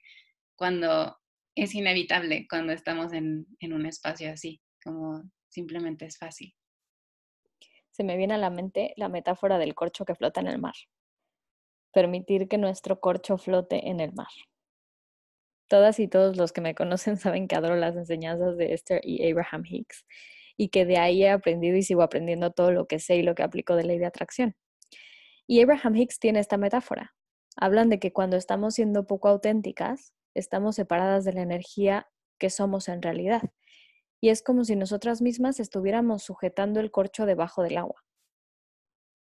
cuando 0.55 1.17
es 1.55 1.75
inevitable 1.75 2.47
cuando 2.49 2.73
estamos 2.73 3.13
en, 3.13 3.45
un 3.61 3.85
espacio 3.85 4.31
así, 4.31 4.61
como 4.83 5.29
simplemente 5.49 6.05
es 6.05 6.17
fácil. 6.17 6.53
Se 7.99 8.05
me 8.05 8.15
viene 8.15 8.35
a 8.35 8.37
la 8.37 8.49
mente 8.49 8.93
la 8.95 9.09
metáfora 9.09 9.57
del 9.57 9.75
corcho 9.75 10.05
que 10.05 10.15
flota 10.15 10.39
en 10.39 10.47
el 10.47 10.57
mar. 10.57 10.75
Permitir 11.91 12.47
que 12.47 12.57
nuestro 12.57 13.01
corcho 13.01 13.37
flote 13.37 13.89
en 13.89 13.99
el 13.99 14.13
mar. 14.13 14.29
Todas 15.67 15.99
y 15.99 16.07
todos 16.07 16.37
los 16.37 16.53
que 16.53 16.61
me 16.61 16.75
conocen 16.75 17.17
saben 17.17 17.49
que 17.49 17.57
adoro 17.57 17.75
las 17.75 17.97
enseñanzas 17.97 18.55
de 18.55 18.71
Esther 18.71 19.01
y 19.03 19.29
Abraham 19.29 19.63
Hicks 19.65 20.05
y 20.55 20.69
que 20.69 20.85
de 20.85 20.97
ahí 20.97 21.25
he 21.25 21.29
aprendido 21.29 21.75
y 21.75 21.83
sigo 21.83 22.01
aprendiendo 22.01 22.51
todo 22.51 22.71
lo 22.71 22.87
que 22.87 22.99
sé 22.99 23.17
y 23.17 23.21
lo 23.21 23.35
que 23.35 23.43
aplico 23.43 23.75
de 23.75 23.83
ley 23.83 23.99
de 23.99 24.05
atracción. 24.05 24.55
Y 25.45 25.61
Abraham 25.61 25.97
Hicks 25.97 26.19
tiene 26.19 26.39
esta 26.39 26.55
metáfora. 26.55 27.13
Hablan 27.57 27.89
de 27.89 27.99
que 27.99 28.13
cuando 28.13 28.37
estamos 28.37 28.75
siendo 28.75 29.07
poco 29.07 29.27
auténticas, 29.27 30.13
estamos 30.35 30.77
separadas 30.77 31.25
de 31.25 31.33
la 31.33 31.41
energía 31.41 32.07
que 32.37 32.49
somos 32.49 32.87
en 32.87 33.01
realidad. 33.01 33.41
Y 34.21 34.29
es 34.29 34.41
como 34.41 34.65
si 34.65 34.75
nosotras 34.75 35.21
mismas 35.21 35.59
estuviéramos 35.59 36.23
sujetando 36.23 36.79
el 36.79 36.91
corcho 36.91 37.25
debajo 37.25 37.63
del 37.63 37.77
agua. 37.77 38.03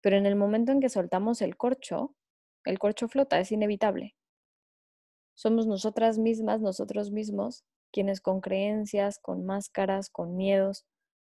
Pero 0.00 0.16
en 0.16 0.26
el 0.26 0.36
momento 0.36 0.72
en 0.72 0.80
que 0.80 0.88
soltamos 0.88 1.42
el 1.42 1.56
corcho, 1.56 2.14
el 2.64 2.78
corcho 2.78 3.08
flota, 3.08 3.38
es 3.38 3.52
inevitable. 3.52 4.16
Somos 5.34 5.66
nosotras 5.66 6.18
mismas, 6.18 6.60
nosotros 6.60 7.10
mismos, 7.10 7.64
quienes 7.92 8.20
con 8.20 8.40
creencias, 8.40 9.18
con 9.18 9.44
máscaras, 9.44 10.10
con 10.10 10.36
miedos, 10.36 10.84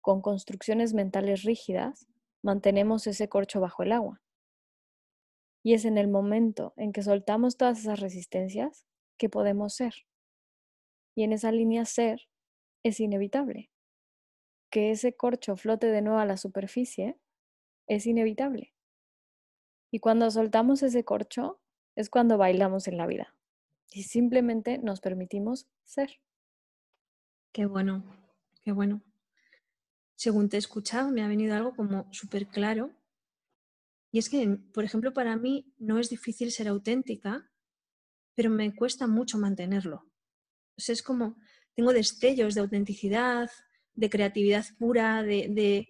con 0.01 0.21
construcciones 0.21 0.93
mentales 0.93 1.43
rígidas, 1.43 2.07
mantenemos 2.41 3.07
ese 3.07 3.29
corcho 3.29 3.61
bajo 3.61 3.83
el 3.83 3.91
agua. 3.91 4.21
Y 5.63 5.73
es 5.73 5.85
en 5.85 5.97
el 5.97 6.09
momento 6.09 6.73
en 6.75 6.91
que 6.91 7.03
soltamos 7.03 7.55
todas 7.55 7.79
esas 7.79 7.99
resistencias 7.99 8.85
que 9.17 9.29
podemos 9.29 9.75
ser. 9.75 9.93
Y 11.15 11.23
en 11.23 11.31
esa 11.31 11.51
línea 11.51 11.85
ser 11.85 12.27
es 12.83 12.99
inevitable. 12.99 13.71
Que 14.69 14.91
ese 14.91 15.15
corcho 15.15 15.55
flote 15.55 15.87
de 15.87 16.01
nuevo 16.01 16.19
a 16.19 16.25
la 16.25 16.37
superficie 16.37 17.17
es 17.87 18.05
inevitable. 18.05 18.73
Y 19.91 19.99
cuando 19.99 20.29
soltamos 20.31 20.83
ese 20.83 21.03
corcho 21.03 21.61
es 21.95 22.09
cuando 22.09 22.37
bailamos 22.37 22.87
en 22.87 22.97
la 22.97 23.07
vida. 23.07 23.35
Y 23.91 24.03
simplemente 24.03 24.79
nos 24.79 25.01
permitimos 25.01 25.67
ser. 25.83 26.19
Qué 27.51 27.65
bueno, 27.65 28.03
qué 28.63 28.71
bueno. 28.71 29.03
Según 30.15 30.49
te 30.49 30.57
he 30.57 30.59
escuchado, 30.59 31.11
me 31.11 31.23
ha 31.23 31.27
venido 31.27 31.55
algo 31.55 31.75
como 31.75 32.11
súper 32.11 32.47
claro. 32.47 32.91
Y 34.11 34.19
es 34.19 34.29
que, 34.29 34.47
por 34.73 34.83
ejemplo, 34.83 35.13
para 35.13 35.35
mí 35.37 35.73
no 35.77 35.99
es 35.99 36.09
difícil 36.09 36.51
ser 36.51 36.67
auténtica 36.67 37.49
pero 38.35 38.49
me 38.49 38.73
cuesta 38.75 39.07
mucho 39.07 39.37
mantenerlo. 39.37 40.05
es 40.75 41.03
como, 41.03 41.37
tengo 41.75 41.93
destellos 41.93 42.55
de 42.55 42.61
autenticidad, 42.61 43.49
de 43.93 44.09
creatividad 44.09 44.65
pura, 44.77 45.23
de, 45.23 45.87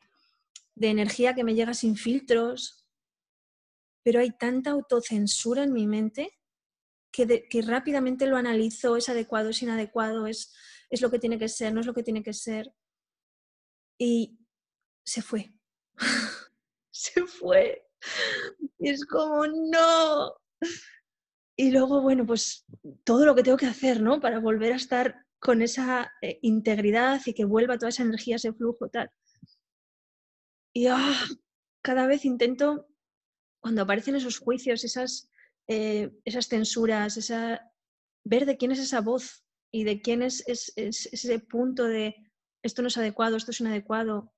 energía 0.79 1.33
que 1.33 1.43
me 1.43 1.55
llega 1.55 1.73
sin 1.73 1.95
filtros, 1.95 2.85
pero 4.03 4.19
hay 4.19 4.31
tanta 4.31 4.71
autocensura 4.71 5.63
en 5.63 5.73
mi 5.73 5.87
mente 5.87 6.39
que, 7.11 7.47
que, 7.49 7.61
rápidamente 7.61 8.27
lo 8.27 8.37
analizo, 8.37 8.97
es 8.97 9.07
adecuado, 9.07 9.49
es 9.49 9.61
inadecuado, 9.61 10.27
es, 10.27 10.53
es 10.89 11.01
lo 11.01 11.11
que 11.11 11.19
tiene 11.19 11.37
que 11.37 11.47
ser, 11.47 11.73
no 11.73 11.81
es 11.81 11.85
lo 11.85 11.93
que 11.93 12.03
tiene 12.03 12.23
que 12.23 12.33
ser. 12.33 12.73
Y 13.97 14.39
se 15.05 15.21
fue. 15.21 15.53
se 16.91 17.25
fue. 17.25 17.87
Es 18.79 19.05
como, 19.05 19.45
no, 19.47 20.33
y 21.55 21.71
luego, 21.71 22.01
bueno, 22.01 22.25
pues 22.25 22.65
todo 23.03 23.25
lo 23.25 23.35
que 23.35 23.43
tengo 23.43 23.57
que 23.57 23.67
hacer, 23.67 24.01
¿no? 24.01 24.19
Para 24.19 24.39
volver 24.39 24.73
a 24.73 24.77
estar 24.77 25.23
con 25.43 25.62
esa 25.62 26.13
eh, 26.21 26.39
integridad 26.41 27.21
y 27.25 27.33
que 27.33 27.43
vuelva 27.43 27.77
toda 27.77 27.89
esa 27.89 28.03
energía, 28.03 28.38
ese 28.38 28.53
flujo, 28.53 28.88
tal. 28.88 29.12
Y 30.73 30.88
¡ah! 30.88 31.13
cada 31.81 32.07
vez 32.07 32.23
intento, 32.23 32.88
cuando 33.62 33.81
aparecen 33.81 34.15
esos 34.15 34.39
juicios, 34.39 34.85
esas, 34.85 35.29
eh, 35.67 36.12
esas 36.23 36.47
censuras, 36.47 37.17
esa, 37.17 37.71
ver 38.23 38.45
de 38.45 38.55
quién 38.55 38.71
es 38.71 38.79
esa 38.79 39.01
voz 39.01 39.43
y 39.69 39.83
de 39.83 40.01
quién 40.01 40.21
es, 40.21 40.47
es, 40.47 40.71
ese 40.77 41.39
punto 41.39 41.83
de 41.83 42.15
esto 42.63 42.81
no 42.81 42.88
es 42.88 42.97
adecuado, 42.97 43.35
esto 43.35 43.51
es 43.51 43.59
inadecuado. 43.59 44.33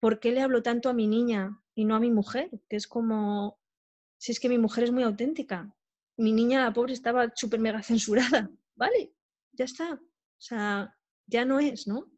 ¿Por 0.00 0.20
qué 0.20 0.30
le 0.30 0.40
hablo 0.40 0.62
tanto 0.62 0.88
a 0.88 0.94
mi 0.94 1.08
niña 1.08 1.60
y 1.74 1.84
no 1.84 1.96
a 1.96 2.00
mi 2.00 2.12
mujer? 2.12 2.48
Que 2.68 2.76
es 2.76 2.86
como, 2.86 3.58
si 4.18 4.30
es 4.30 4.38
que 4.38 4.48
mi 4.48 4.58
mujer 4.58 4.84
es 4.84 4.92
muy 4.92 5.02
auténtica, 5.02 5.74
mi 6.16 6.32
niña, 6.32 6.62
la 6.62 6.72
pobre, 6.72 6.92
estaba 6.92 7.32
súper 7.34 7.58
mega 7.58 7.82
censurada. 7.82 8.48
Vale, 8.76 9.12
ya 9.50 9.64
está. 9.64 10.00
O 10.38 10.40
sea, 10.40 10.94
ya 11.26 11.44
no 11.44 11.60
es, 11.60 11.86
¿no? 11.86 12.10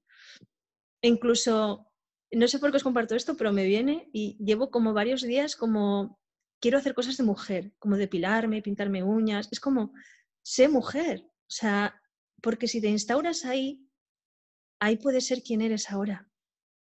Incluso, 1.02 1.86
no 2.30 2.48
sé 2.48 2.58
por 2.58 2.70
qué 2.70 2.76
os 2.76 2.82
comparto 2.82 3.14
esto, 3.14 3.36
pero 3.36 3.52
me 3.52 3.64
viene 3.64 4.10
y 4.12 4.36
llevo 4.44 4.70
como 4.70 4.92
varios 4.92 5.22
días 5.22 5.56
como, 5.56 6.20
quiero 6.60 6.78
hacer 6.78 6.94
cosas 6.94 7.16
de 7.16 7.24
mujer, 7.24 7.72
como 7.78 7.96
depilarme, 7.96 8.62
pintarme 8.62 9.02
uñas. 9.02 9.48
Es 9.50 9.60
como, 9.60 9.92
sé 10.42 10.68
mujer. 10.68 11.24
O 11.24 11.52
sea, 11.52 12.00
porque 12.42 12.68
si 12.68 12.80
te 12.80 12.88
instauras 12.88 13.44
ahí, 13.44 13.88
ahí 14.78 14.96
puedes 14.96 15.26
ser 15.26 15.42
quien 15.42 15.62
eres 15.62 15.90
ahora. 15.90 16.30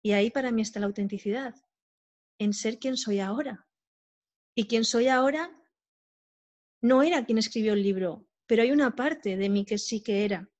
Y 0.02 0.12
ahí 0.12 0.30
para 0.30 0.50
mí 0.50 0.62
está 0.62 0.80
la 0.80 0.86
autenticidad, 0.86 1.54
en 2.38 2.52
ser 2.52 2.78
quien 2.78 2.96
soy 2.96 3.20
ahora. 3.20 3.66
Y 4.54 4.66
quien 4.66 4.84
soy 4.84 5.08
ahora 5.08 5.50
no 6.80 7.02
era 7.02 7.24
quien 7.24 7.38
escribió 7.38 7.74
el 7.74 7.82
libro, 7.82 8.26
pero 8.46 8.62
hay 8.62 8.70
una 8.70 8.94
parte 8.94 9.36
de 9.36 9.48
mí 9.48 9.64
que 9.64 9.78
sí 9.78 10.02
que 10.02 10.24
era. 10.24 10.50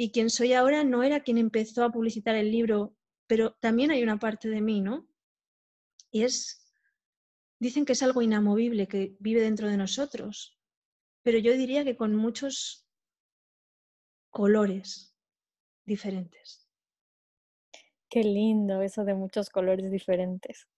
Y 0.00 0.12
quien 0.12 0.30
soy 0.30 0.52
ahora 0.52 0.84
no 0.84 1.02
era 1.02 1.24
quien 1.24 1.38
empezó 1.38 1.82
a 1.82 1.90
publicitar 1.90 2.36
el 2.36 2.52
libro, 2.52 2.94
pero 3.26 3.56
también 3.60 3.90
hay 3.90 4.00
una 4.04 4.20
parte 4.20 4.48
de 4.48 4.60
mí, 4.60 4.80
¿no? 4.80 5.08
Y 6.12 6.22
es, 6.22 6.72
dicen 7.58 7.84
que 7.84 7.94
es 7.94 8.02
algo 8.04 8.22
inamovible, 8.22 8.86
que 8.86 9.16
vive 9.18 9.40
dentro 9.40 9.66
de 9.66 9.76
nosotros, 9.76 10.56
pero 11.24 11.38
yo 11.38 11.52
diría 11.52 11.82
que 11.82 11.96
con 11.96 12.14
muchos 12.14 12.86
colores 14.30 15.16
diferentes. 15.84 16.70
Qué 18.08 18.22
lindo 18.22 18.82
eso 18.82 19.04
de 19.04 19.14
muchos 19.14 19.50
colores 19.50 19.90
diferentes. 19.90 20.68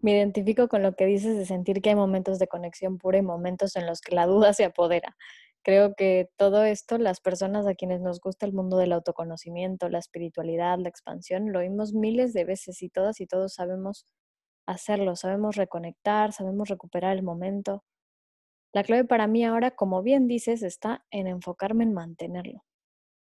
Me 0.00 0.10
identifico 0.10 0.66
con 0.66 0.82
lo 0.82 0.96
que 0.96 1.06
dices 1.06 1.36
de 1.36 1.46
sentir 1.46 1.80
que 1.80 1.90
hay 1.90 1.94
momentos 1.94 2.40
de 2.40 2.48
conexión 2.48 2.98
pura 2.98 3.18
y 3.18 3.22
momentos 3.22 3.76
en 3.76 3.86
los 3.86 4.00
que 4.00 4.16
la 4.16 4.26
duda 4.26 4.52
se 4.54 4.64
apodera. 4.64 5.16
Creo 5.62 5.94
que 5.94 6.30
todo 6.36 6.64
esto, 6.64 6.96
las 6.98 7.20
personas 7.20 7.66
a 7.66 7.74
quienes 7.74 8.00
nos 8.00 8.20
gusta 8.20 8.46
el 8.46 8.52
mundo 8.54 8.78
del 8.78 8.92
autoconocimiento, 8.92 9.88
la 9.90 9.98
espiritualidad, 9.98 10.78
la 10.78 10.88
expansión, 10.88 11.52
lo 11.52 11.58
oímos 11.60 11.92
miles 11.92 12.32
de 12.32 12.44
veces 12.44 12.82
y 12.82 12.88
todas 12.88 13.20
y 13.20 13.26
todos 13.26 13.54
sabemos 13.54 14.06
hacerlo, 14.66 15.16
sabemos 15.16 15.56
reconectar, 15.56 16.32
sabemos 16.32 16.68
recuperar 16.68 17.16
el 17.16 17.22
momento. 17.22 17.84
La 18.72 18.84
clave 18.84 19.04
para 19.04 19.26
mí 19.28 19.44
ahora, 19.44 19.72
como 19.72 20.02
bien 20.02 20.28
dices, 20.28 20.62
está 20.62 21.04
en 21.10 21.26
enfocarme 21.28 21.84
en 21.84 21.94
mantenerlo, 21.94 22.64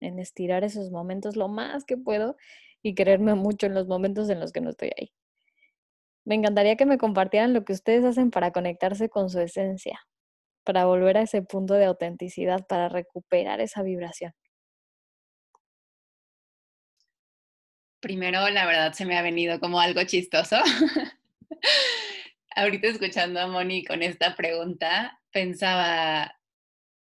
en 0.01 0.19
estirar 0.21 0.65
esos 0.65 0.91
momentos 0.91 1.37
lo 1.37 1.49
más 1.49 1.85
que 1.85 1.97
puedo 1.99 2.37
y 2.83 2.95
quererme 2.95 3.35
mucho 3.35 3.67
en 3.67 3.75
los 3.75 3.89
momentos 3.89 4.31
en 4.31 4.41
los 4.41 4.53
que 4.53 4.61
no 4.63 4.71
estoy 4.71 4.93
ahí. 4.99 5.13
Me 6.27 6.35
encantaría 6.35 6.77
que 6.77 6.85
me 6.85 6.99
compartieran 6.99 7.55
lo 7.55 7.65
que 7.65 7.73
ustedes 7.73 8.05
hacen 8.05 8.31
para 8.31 8.51
conectarse 8.53 9.09
con 9.09 9.31
su 9.31 9.41
esencia, 9.41 10.01
para 10.67 10.85
volver 10.85 11.17
a 11.17 11.23
ese 11.23 11.41
punto 11.41 11.75
de 11.75 11.87
autenticidad, 11.87 12.67
para 12.67 12.91
recuperar 12.91 13.61
esa 13.63 13.83
vibración? 13.83 14.35
Primero, 18.01 18.49
la 18.51 18.67
verdad, 18.67 18.93
se 18.93 19.07
me 19.07 19.17
ha 19.17 19.23
venido 19.23 19.59
como 19.61 19.81
algo 19.81 20.03
chistoso. 20.05 20.57
Ahorita 22.55 22.89
escuchando 22.89 23.41
a 23.41 23.47
Moni 23.47 23.85
con 23.85 24.03
esta 24.03 24.35
pregunta, 24.35 25.19
pensaba, 25.31 26.37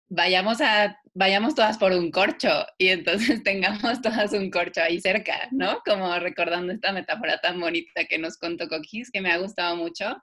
vayamos 0.09 0.61
a 0.61 1.01
vayamos 1.19 1.55
todas 1.55 1.79
por 1.79 1.93
un 1.93 2.11
corcho 2.11 2.67
y 2.77 2.89
entonces 2.89 3.43
tengamos 3.43 4.03
todas 4.03 4.33
un 4.33 4.51
corcho 4.51 4.83
ahí 4.83 5.01
cerca, 5.01 5.49
¿no? 5.51 5.81
Como 5.85 6.15
recordando 6.19 6.73
esta 6.73 6.93
metáfora 6.93 7.41
tan 7.41 7.59
bonita 7.59 8.05
que 8.05 8.19
nos 8.19 8.37
contó 8.37 8.69
Coquis, 8.69 9.11
que 9.11 9.23
me 9.23 9.33
ha 9.33 9.39
gustado 9.39 9.77
mucho. 9.77 10.23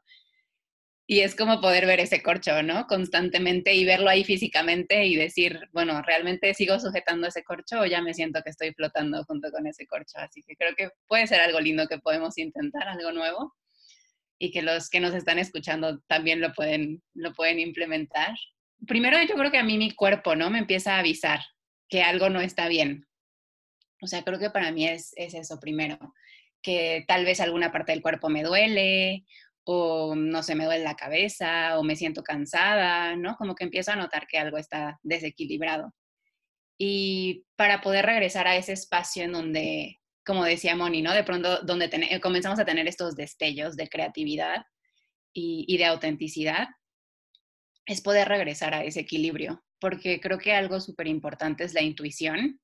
Y 1.06 1.20
es 1.20 1.36
como 1.36 1.60
poder 1.60 1.86
ver 1.86 2.00
ese 2.00 2.24
corcho, 2.24 2.64
¿no? 2.64 2.88
Constantemente 2.88 3.74
y 3.74 3.84
verlo 3.84 4.10
ahí 4.10 4.24
físicamente 4.24 5.06
y 5.06 5.18
decir, 5.18 5.60
bueno, 5.74 6.02
¿realmente 6.02 6.54
sigo 6.54 6.80
sujetando 6.80 7.28
ese 7.28 7.44
corcho 7.44 7.82
o 7.82 7.86
ya 7.86 8.02
me 8.02 8.14
siento 8.14 8.42
que 8.42 8.52
estoy 8.52 8.74
flotando 8.74 9.24
junto 9.26 9.52
con 9.52 9.68
ese 9.68 9.86
corcho? 9.86 10.18
Así 10.18 10.42
que 10.48 10.56
creo 10.56 10.76
que 10.76 10.90
puede 11.08 11.28
ser 11.28 11.42
algo 11.42 11.60
lindo 11.60 11.88
que 11.88 11.98
podemos 11.98 12.38
intentar, 12.38 12.88
algo 12.88 13.12
nuevo 13.12 13.54
y 14.40 14.52
que 14.52 14.62
los 14.62 14.90
que 14.90 15.02
nos 15.02 15.14
están 15.14 15.40
escuchando 15.40 16.00
también 16.08 16.40
lo 16.40 16.54
pueden, 16.54 17.04
lo 17.14 17.34
pueden 17.34 17.60
implementar. 17.60 18.36
Primero 18.88 19.18
yo 19.24 19.36
creo 19.36 19.52
que 19.52 19.58
a 19.58 19.64
mí 19.64 19.78
mi 19.78 19.92
cuerpo, 19.92 20.36
¿no? 20.36 20.50
Me 20.50 20.60
empieza 20.60 20.96
a 20.96 21.00
avisar 21.00 21.42
que 21.90 22.02
algo 22.02 22.30
no 22.30 22.40
está 22.40 22.70
bien. 22.70 23.08
O 24.02 24.08
sea, 24.08 24.24
creo 24.24 24.40
que 24.40 24.50
para 24.50 24.72
mí 24.72 24.88
es, 24.88 25.14
es 25.16 25.34
eso 25.34 25.60
primero, 25.60 25.98
que 26.62 27.06
tal 27.08 27.24
vez 27.26 27.40
alguna 27.40 27.72
parte 27.72 27.92
del 27.92 28.02
cuerpo 28.02 28.30
me 28.30 28.44
duele 28.44 29.26
o 29.65 30.15
no 30.15 30.43
sé, 30.43 30.55
me 30.55 30.65
duele 30.65 30.84
la 30.84 30.96
cabeza 30.96 31.79
o 31.79 31.84
me 31.84 31.96
siento 31.96 32.24
cansada, 32.24 33.15
¿no? 33.15 33.36
Como 33.38 33.55
que 33.55 33.63
empiezo 33.63 33.91
a 33.91 33.96
notar 33.96 34.27
que 34.27 34.38
algo 34.38 34.58
está 34.58 35.00
desequilibrado. 35.03 35.93
Y 36.78 37.45
para 37.56 37.82
poder 37.82 38.06
regresar 38.06 38.47
a 38.47 38.58
ese 38.58 38.73
espacio 38.73 39.23
en 39.23 39.32
donde, 39.32 40.02
como 40.26 40.43
decía 40.43 40.76
Moni, 40.76 41.02
¿no? 41.02 41.13
De 41.13 41.23
pronto 41.23 41.62
donde 41.62 41.89
comenzamos 42.21 42.60
a 42.60 42.65
tener 42.65 42.88
estos 42.88 43.15
destellos 43.15 43.76
de 43.78 43.88
creatividad 43.88 44.65
y, 45.34 45.65
y 45.67 45.78
de 45.78 45.86
autenticidad, 45.86 46.67
es 47.86 48.02
poder 48.02 48.28
regresar 48.28 48.73
a 48.73 48.84
ese 48.84 49.02
equilibrio, 49.02 49.63
porque 49.80 50.19
creo 50.19 50.38
que 50.38 50.54
algo 50.54 50.80
súper 50.82 51.08
importante 51.08 51.63
es 51.63 51.73
la 51.73 51.82
intuición. 51.82 52.60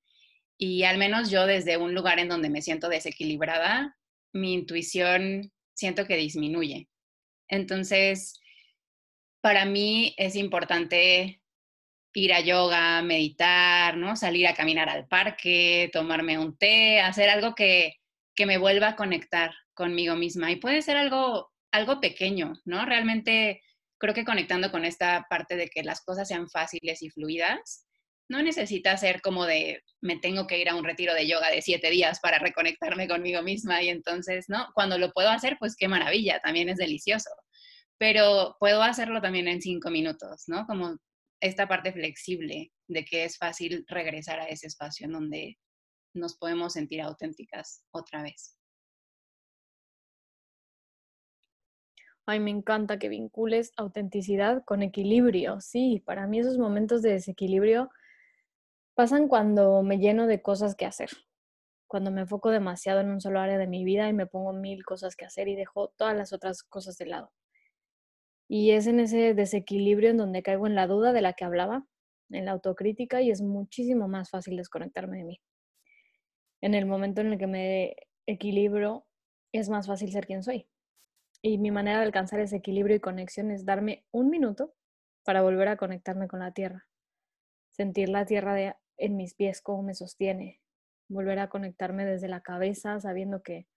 Y 0.58 0.84
al 0.84 0.98
menos 0.98 1.30
yo 1.30 1.46
desde 1.46 1.78
un 1.78 1.94
lugar 1.94 2.20
en 2.20 2.28
donde 2.28 2.50
me 2.50 2.62
siento 2.62 2.90
desequilibrada, 2.90 3.96
mi 4.34 4.54
intuición 4.54 5.52
siento 5.80 6.06
que 6.06 6.18
disminuye. 6.18 6.90
Entonces, 7.48 8.40
para 9.42 9.66
mí 9.66 10.14
es 10.18 10.36
importante 10.36 11.42
ir 12.14 12.34
a 12.34 12.42
yoga, 12.42 13.02
meditar, 13.02 13.96
¿no? 13.98 14.16
Salir 14.16 14.48
a 14.48 14.54
caminar 14.54 14.90
al 14.90 15.08
parque, 15.08 15.90
tomarme 15.94 16.38
un 16.38 16.58
té, 16.58 17.00
hacer 17.00 17.30
algo 17.30 17.56
que, 17.56 17.96
que 18.36 18.46
me 18.46 18.58
vuelva 18.58 18.90
a 18.90 18.96
conectar 18.96 19.52
conmigo 19.74 20.16
misma. 20.16 20.52
Y 20.52 20.58
puede 20.58 20.82
ser 20.82 20.98
algo, 20.98 21.52
algo 21.72 22.02
pequeño, 22.02 22.54
¿no? 22.66 22.86
Realmente 22.86 23.62
creo 23.98 24.14
que 24.14 24.26
conectando 24.26 24.72
con 24.72 24.84
esta 24.84 25.26
parte 25.30 25.56
de 25.56 25.70
que 25.70 25.84
las 25.84 26.02
cosas 26.02 26.28
sean 26.28 26.50
fáciles 26.50 27.02
y 27.02 27.10
fluidas, 27.10 27.86
no 28.30 28.44
necesita 28.44 28.96
ser 28.96 29.22
como 29.22 29.46
de 29.46 29.84
me 30.02 30.18
tengo 30.18 30.48
que 30.48 30.60
ir 30.60 30.70
a 30.70 30.76
un 30.76 30.84
retiro 30.84 31.14
de 31.14 31.28
yoga 31.28 31.50
de 31.50 31.62
siete 31.62 31.90
días 31.90 32.20
para 32.20 32.38
reconectarme 32.38 33.08
conmigo 33.08 33.42
misma 33.42 33.82
y 33.82 33.90
entonces, 33.90 34.46
¿no? 34.48 34.68
Cuando 34.76 34.98
lo 34.98 35.12
puedo 35.12 35.30
hacer, 35.30 35.58
pues 35.60 35.76
qué 35.76 35.88
maravilla, 35.88 36.40
también 36.40 36.70
es 36.70 36.78
delicioso. 36.78 37.32
Pero 37.98 38.56
puedo 38.60 38.84
hacerlo 38.84 39.20
también 39.20 39.48
en 39.48 39.62
cinco 39.62 39.90
minutos, 39.90 40.44
¿no? 40.48 40.66
Como 40.68 40.98
esta 41.42 41.68
parte 41.68 41.92
flexible 41.92 42.72
de 42.88 43.04
que 43.04 43.24
es 43.24 43.38
fácil 43.38 43.84
regresar 43.88 44.40
a 44.40 44.48
ese 44.48 44.68
espacio 44.68 45.08
en 45.08 45.14
donde 45.14 45.58
nos 46.14 46.38
podemos 46.38 46.74
sentir 46.74 47.02
auténticas 47.02 47.84
otra 47.92 48.22
vez. 48.22 48.56
Ay, 52.28 52.40
me 52.40 52.52
encanta 52.52 53.00
que 53.00 53.10
vincules 53.10 53.72
autenticidad 53.76 54.64
con 54.64 54.84
equilibrio. 54.84 55.60
Sí, 55.62 56.04
para 56.06 56.28
mí 56.28 56.40
esos 56.40 56.60
momentos 56.60 57.02
de 57.02 57.14
desequilibrio 57.14 57.90
pasan 59.00 59.30
cuando 59.30 59.82
me 59.82 59.98
lleno 59.98 60.28
de 60.28 60.42
cosas 60.42 60.76
que 60.76 60.86
hacer, 60.86 61.10
cuando 61.88 62.12
me 62.12 62.20
enfoco 62.20 62.52
demasiado 62.52 63.00
en 63.00 63.10
un 63.10 63.22
solo 63.22 63.40
área 63.40 63.58
de 63.58 63.66
mi 63.66 63.86
vida 63.86 64.10
y 64.10 64.14
me 64.14 64.26
pongo 64.26 64.52
mil 64.52 64.84
cosas 64.84 65.16
que 65.16 65.24
hacer 65.24 65.48
y 65.48 65.56
dejo 65.56 65.94
todas 65.96 66.18
las 66.18 66.34
otras 66.34 66.64
cosas 66.64 66.98
de 66.98 67.06
lado. 67.06 67.32
Y 68.50 68.72
es 68.72 68.88
en 68.88 69.00
ese 69.00 69.34
desequilibrio 69.34 70.10
en 70.10 70.18
donde 70.18 70.44
caigo 70.44 70.68
en 70.68 70.76
la 70.76 70.86
duda 70.86 71.14
de 71.14 71.22
la 71.22 71.32
que 71.32 71.46
hablaba, 71.46 71.88
en 72.30 72.44
la 72.44 72.52
autocrítica 72.52 73.22
y 73.22 73.32
es 73.32 73.42
muchísimo 73.42 74.10
más 74.10 74.32
fácil 74.32 74.58
desconectarme 74.58 75.20
de 75.20 75.24
mí. 75.24 75.42
En 76.60 76.74
el 76.74 76.86
momento 76.86 77.22
en 77.22 77.32
el 77.32 77.40
que 77.40 77.48
me 77.48 77.96
equilibro, 78.26 79.06
es 79.54 79.70
más 79.70 79.88
fácil 79.88 80.12
ser 80.12 80.26
quien 80.26 80.44
soy. 80.44 80.68
Y 81.42 81.58
mi 81.58 81.72
manera 81.72 82.00
de 82.00 82.04
alcanzar 82.04 82.42
ese 82.42 82.58
equilibrio 82.58 82.98
y 82.98 83.00
conexión 83.00 83.50
es 83.50 83.64
darme 83.64 84.04
un 84.12 84.30
minuto 84.30 84.74
para 85.24 85.42
volver 85.42 85.70
a 85.70 85.78
conectarme 85.78 86.28
con 86.28 86.42
la 86.42 86.52
tierra. 86.52 86.86
Sentir 87.72 88.10
la 88.10 88.26
tierra 88.26 88.54
de, 88.56 88.76
en 89.00 89.16
mis 89.16 89.34
pies, 89.34 89.62
cómo 89.62 89.84
me 89.84 89.96
sostiene, 89.96 90.62
volver 91.08 91.40
a 91.40 91.50
conectarme 91.50 92.06
desde 92.06 92.28
la 92.28 92.42
cabeza, 92.42 93.00
sabiendo 93.00 93.42
que, 93.42 93.68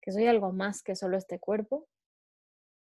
que 0.00 0.12
soy 0.12 0.26
algo 0.26 0.52
más 0.52 0.82
que 0.82 0.96
solo 0.96 1.18
este 1.18 1.38
cuerpo, 1.38 1.86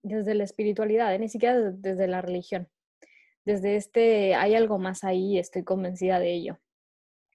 desde 0.02 0.34
la 0.34 0.44
espiritualidad, 0.44 1.14
¿eh? 1.14 1.18
ni 1.18 1.28
siquiera 1.28 1.58
desde 1.60 2.08
la 2.08 2.22
religión, 2.22 2.68
desde 3.44 3.76
este, 3.76 4.34
hay 4.34 4.54
algo 4.54 4.78
más 4.78 5.04
ahí, 5.04 5.38
estoy 5.38 5.64
convencida 5.64 6.18
de 6.18 6.32
ello. 6.32 6.58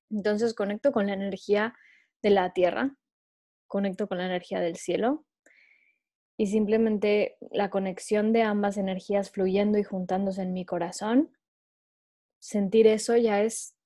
Entonces 0.10 0.54
conecto 0.54 0.92
con 0.92 1.08
la 1.08 1.14
energía 1.14 1.76
de 2.22 2.30
la 2.30 2.54
tierra, 2.54 2.96
conecto 3.68 4.08
con 4.08 4.18
la 4.18 4.26
energía 4.26 4.60
del 4.60 4.78
cielo 4.78 5.26
y 6.38 6.48
simplemente 6.48 7.38
la 7.52 7.70
conexión 7.70 8.32
de 8.32 8.44
ambas 8.44 8.78
energías 8.78 9.32
fluyendo 9.32 9.78
y 9.78 9.84
juntándose 9.84 10.42
en 10.44 10.54
mi 10.54 10.66
corazón, 10.66 11.36
sentir 12.40 12.88
eso 12.88 13.18
ya 13.18 13.42
es 13.42 13.77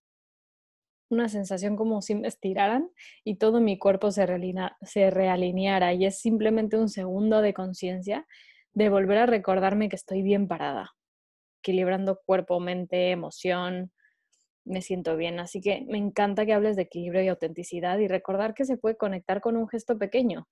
una 1.11 1.29
sensación 1.29 1.75
como 1.75 2.01
si 2.01 2.15
me 2.15 2.27
estiraran 2.27 2.89
y 3.23 3.35
todo 3.35 3.59
mi 3.59 3.77
cuerpo 3.77 4.11
se, 4.11 4.25
se 4.81 5.09
realineara 5.11 5.93
y 5.93 6.05
es 6.05 6.19
simplemente 6.19 6.77
un 6.77 6.89
segundo 6.89 7.41
de 7.41 7.53
conciencia 7.53 8.25
de 8.73 8.89
volver 8.89 9.17
a 9.17 9.25
recordarme 9.25 9.89
que 9.89 9.95
estoy 9.95 10.21
bien 10.21 10.47
parada, 10.47 10.91
equilibrando 11.59 12.21
cuerpo, 12.25 12.59
mente, 12.59 13.11
emoción, 13.11 13.91
me 14.63 14.81
siento 14.81 15.17
bien. 15.17 15.39
Así 15.39 15.61
que 15.61 15.85
me 15.89 15.97
encanta 15.97 16.45
que 16.45 16.53
hables 16.53 16.75
de 16.75 16.83
equilibrio 16.83 17.23
y 17.23 17.27
autenticidad 17.27 17.97
y 17.99 18.07
recordar 18.07 18.53
que 18.53 18.65
se 18.65 18.77
puede 18.77 18.95
conectar 18.95 19.41
con 19.41 19.57
un 19.57 19.67
gesto 19.67 19.97
pequeño, 19.97 20.47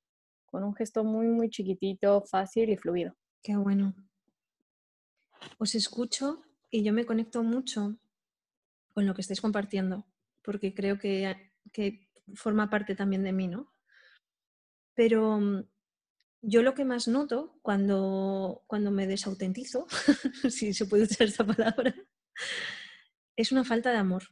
con 0.45 0.63
un 0.63 0.75
gesto 0.75 1.03
muy, 1.03 1.27
muy 1.27 1.49
chiquitito, 1.49 2.23
fácil 2.23 2.69
y 2.69 2.77
fluido. 2.77 3.15
Qué 3.41 3.55
bueno. 3.55 3.95
Os 5.57 5.75
escucho 5.75 6.41
y 6.69 6.83
yo 6.83 6.91
me 6.91 7.05
conecto 7.05 7.43
mucho 7.43 7.95
con 8.93 9.05
lo 9.05 9.13
que 9.13 9.21
estáis 9.21 9.39
compartiendo 9.39 10.05
porque 10.49 10.73
creo 10.73 10.97
que, 10.97 12.09
forma 12.33 12.71
parte 12.71 12.95
también 12.95 13.21
de 13.21 13.31
mí, 13.31 13.47
¿no? 13.47 13.71
Pero 14.95 15.39
mm, 15.39 15.63
yo 16.41 16.63
lo 16.63 16.73
que 16.73 16.85
más 16.85 17.07
noto 17.07 17.59
cuando, 17.61 18.63
cuando 18.65 18.89
me 18.89 19.05
desautentizo, 19.05 19.85
si 20.49 20.73
se 20.73 20.87
puede 20.87 21.03
usar 21.03 21.27
esa 21.27 21.45
palabra, 21.45 21.93
es 23.35 23.51
una 23.51 23.63
falta 23.63 23.91
de 23.91 23.99
amor. 23.99 24.23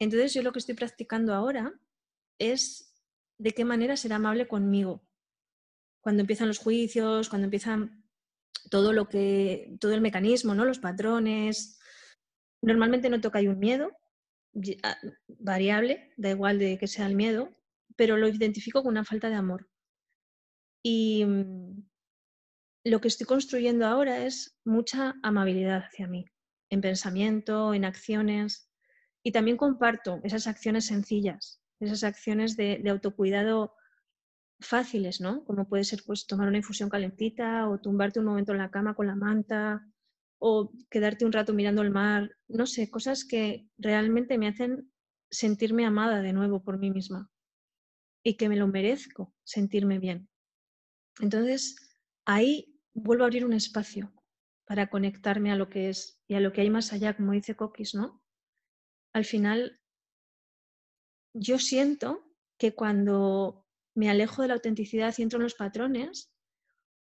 Entonces 0.00 0.32
yo 0.32 0.40
lo 0.40 0.52
que 0.52 0.58
estoy 0.60 0.74
practicando 0.74 1.34
ahora 1.34 1.78
es 2.38 2.94
de 3.38 3.52
qué 3.52 3.66
manera 3.66 3.98
ser 3.98 4.14
amable 4.14 4.48
conmigo. 4.48 5.06
Cuando 6.00 6.22
empiezan 6.22 6.48
los 6.48 6.60
juicios, 6.60 7.28
cuando 7.28 7.44
empiezan 7.44 8.06
todo 8.70 8.94
lo 8.94 9.06
que, 9.10 9.76
todo 9.80 9.92
el 9.92 10.00
mecanismo, 10.00 10.54
¿no? 10.54 10.64
Los 10.64 10.78
patrones. 10.78 11.78
Normalmente 12.62 13.10
no 13.10 13.20
toca 13.20 13.38
hay 13.40 13.48
un 13.48 13.58
miedo, 13.58 13.92
variable, 15.26 16.12
da 16.16 16.30
igual 16.30 16.58
de 16.58 16.78
que 16.78 16.86
sea 16.86 17.06
el 17.06 17.16
miedo, 17.16 17.56
pero 17.96 18.16
lo 18.16 18.28
identifico 18.28 18.82
con 18.82 18.92
una 18.92 19.04
falta 19.04 19.28
de 19.28 19.34
amor. 19.34 19.68
Y 20.82 21.24
mm, 21.24 21.82
lo 22.84 23.00
que 23.00 23.08
estoy 23.08 23.26
construyendo 23.26 23.86
ahora 23.86 24.24
es 24.24 24.58
mucha 24.64 25.14
amabilidad 25.22 25.84
hacia 25.84 26.06
mí, 26.06 26.26
en 26.70 26.80
pensamiento, 26.80 27.74
en 27.74 27.84
acciones, 27.84 28.70
y 29.22 29.32
también 29.32 29.56
comparto 29.56 30.20
esas 30.22 30.46
acciones 30.46 30.86
sencillas, 30.86 31.60
esas 31.80 32.04
acciones 32.04 32.56
de, 32.56 32.80
autocuidado 32.88 33.74
fáciles, 34.60 35.20
¿no? 35.20 35.44
Como 35.44 35.68
puede 35.68 35.84
ser 35.84 36.02
pues 36.06 36.26
tomar 36.26 36.48
una 36.48 36.58
infusión 36.58 36.88
calentita 36.88 37.68
o 37.68 37.78
tumbarte 37.78 38.20
un 38.20 38.26
momento 38.26 38.52
en 38.52 38.58
la 38.58 38.70
cama 38.70 38.94
con 38.94 39.08
la 39.08 39.16
manta 39.16 39.84
o 40.38 40.72
quedarte 40.90 41.24
un 41.24 41.32
rato 41.32 41.52
mirando 41.54 41.82
el 41.82 41.90
mar, 41.90 42.30
no 42.48 42.66
sé, 42.66 42.90
cosas 42.90 43.24
que 43.24 43.68
realmente 43.78 44.38
me 44.38 44.48
hacen 44.48 44.92
sentirme 45.30 45.86
amada 45.86 46.22
de 46.22 46.32
nuevo 46.32 46.62
por 46.62 46.78
mí 46.78 46.90
misma 46.90 47.30
y 48.22 48.36
que 48.36 48.48
me 48.48 48.56
lo 48.56 48.66
merezco 48.66 49.34
sentirme 49.44 49.98
bien. 49.98 50.28
Entonces, 51.20 51.76
ahí 52.24 52.78
vuelvo 52.92 53.24
a 53.24 53.26
abrir 53.26 53.44
un 53.44 53.52
espacio 53.52 54.12
para 54.66 54.88
conectarme 54.88 55.52
a 55.52 55.56
lo 55.56 55.68
que 55.68 55.88
es 55.88 56.20
y 56.26 56.34
a 56.34 56.40
lo 56.40 56.52
que 56.52 56.60
hay 56.60 56.70
más 56.70 56.92
allá, 56.92 57.16
como 57.16 57.32
dice 57.32 57.54
Coquis, 57.54 57.94
¿no? 57.94 58.22
Al 59.12 59.24
final, 59.24 59.80
yo 61.32 61.58
siento 61.58 62.26
que 62.58 62.74
cuando 62.74 63.66
me 63.94 64.10
alejo 64.10 64.42
de 64.42 64.48
la 64.48 64.54
autenticidad 64.54 65.14
y 65.16 65.22
entro 65.22 65.38
en 65.38 65.44
los 65.44 65.54
patrones, 65.54 66.32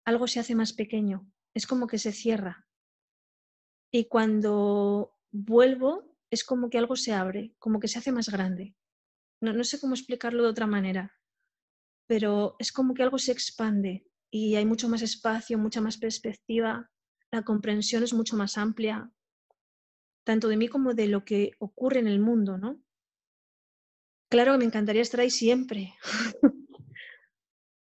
algo 0.05 0.27
se 0.27 0.41
hace 0.41 0.55
más 0.55 0.73
pequeño, 0.73 1.27
es 1.55 1.67
como 1.67 1.87
que 1.87 1.99
se 1.99 2.13
cierra. 2.13 2.67
Y 3.97 4.07
cuando 4.07 5.15
vuelvo, 5.31 6.17
es 6.29 6.43
como 6.43 6.69
que 6.69 6.79
algo 6.79 6.97
se 6.97 7.13
abre, 7.13 7.55
como 7.61 7.79
que 7.79 7.87
se 7.87 8.01
hace 8.01 8.11
más 8.11 8.29
grande. 8.29 8.75
No, 9.41 9.63
sé 9.63 9.79
cómo 9.79 9.95
explicarlo 9.95 10.43
de 10.43 10.49
otra 10.49 10.67
manera, 10.67 11.17
pero 12.09 12.57
es 12.59 12.73
como 12.73 12.93
que 12.93 13.05
algo 13.05 13.19
se 13.19 13.31
expande 13.31 14.05
y 14.33 14.57
hay 14.57 14.67
mucho 14.67 14.89
más 14.89 15.01
espacio, 15.01 15.59
mucha 15.59 15.81
más 15.81 15.97
perspectiva, 15.97 16.91
la 17.31 17.45
comprensión 17.45 18.03
es 18.03 18.13
mucho 18.13 18.35
más 18.35 18.59
amplia, 18.59 19.13
tanto 20.25 20.49
de 20.49 20.57
mí 20.57 20.67
como 20.67 20.95
de 20.95 21.07
lo 21.07 21.25
que 21.25 21.53
ocurre 21.61 22.01
en 22.01 22.09
el 22.09 22.19
mundo, 22.19 22.59
¿no? 22.59 22.83
Claro 24.29 24.55
que 24.55 24.59
me 24.59 24.65
encantaría 24.65 25.03
estar 25.03 25.21
ahí 25.21 25.31
siempre, 25.31 25.95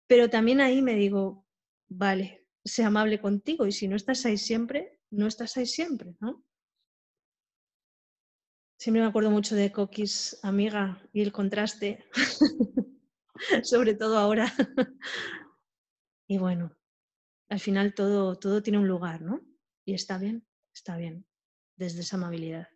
pero 0.06 0.28
también 0.28 0.60
ahí 0.60 0.82
me 0.82 0.94
digo, 0.94 1.46
vale, 1.88 2.46
sé 2.66 2.84
amable 2.84 3.18
contigo 3.18 3.66
y 3.66 3.72
si 3.72 3.88
no 3.88 3.96
estás 3.96 4.26
ahí 4.26 4.36
siempre, 4.36 4.98
no 5.12 5.26
estás 5.26 5.56
ahí 5.56 5.66
siempre, 5.66 6.16
¿no? 6.20 6.44
Siempre 8.78 9.02
me 9.02 9.08
acuerdo 9.08 9.30
mucho 9.30 9.54
de 9.54 9.70
Coquis, 9.70 10.38
amiga, 10.42 11.00
y 11.12 11.22
el 11.22 11.30
contraste, 11.30 12.04
sobre 13.62 13.94
todo 13.94 14.18
ahora. 14.18 14.52
y 16.26 16.38
bueno, 16.38 16.74
al 17.48 17.60
final 17.60 17.94
todo, 17.94 18.36
todo 18.36 18.62
tiene 18.62 18.78
un 18.78 18.88
lugar, 18.88 19.20
¿no? 19.20 19.40
Y 19.84 19.94
está 19.94 20.18
bien, 20.18 20.44
está 20.74 20.96
bien, 20.96 21.26
desde 21.76 22.00
esa 22.00 22.16
amabilidad. 22.16 22.68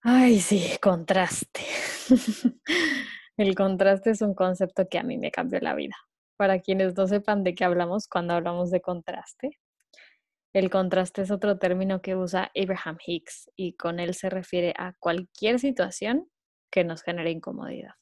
Ay, 0.00 0.40
sí, 0.40 0.76
contraste. 0.80 1.60
el 3.36 3.54
contraste 3.54 4.10
es 4.10 4.22
un 4.22 4.34
concepto 4.34 4.88
que 4.88 4.98
a 4.98 5.04
mí 5.04 5.18
me 5.18 5.30
cambió 5.30 5.60
la 5.60 5.74
vida. 5.74 5.94
Para 6.36 6.60
quienes 6.60 6.96
no 6.96 7.06
sepan 7.06 7.44
de 7.44 7.54
qué 7.54 7.64
hablamos 7.64 8.08
cuando 8.08 8.34
hablamos 8.34 8.72
de 8.72 8.80
contraste, 8.80 9.60
el 10.52 10.68
contraste 10.68 11.22
es 11.22 11.30
otro 11.30 11.58
término 11.58 12.02
que 12.02 12.14
usa 12.14 12.50
Abraham 12.54 12.98
Hicks 13.06 13.50
y 13.56 13.74
con 13.74 14.00
él 14.00 14.14
se 14.14 14.28
refiere 14.28 14.74
a 14.76 14.94
cualquier 14.98 15.58
situación 15.58 16.28
que 16.70 16.84
nos 16.84 17.02
genere 17.02 17.30
incomodidad. 17.30 17.94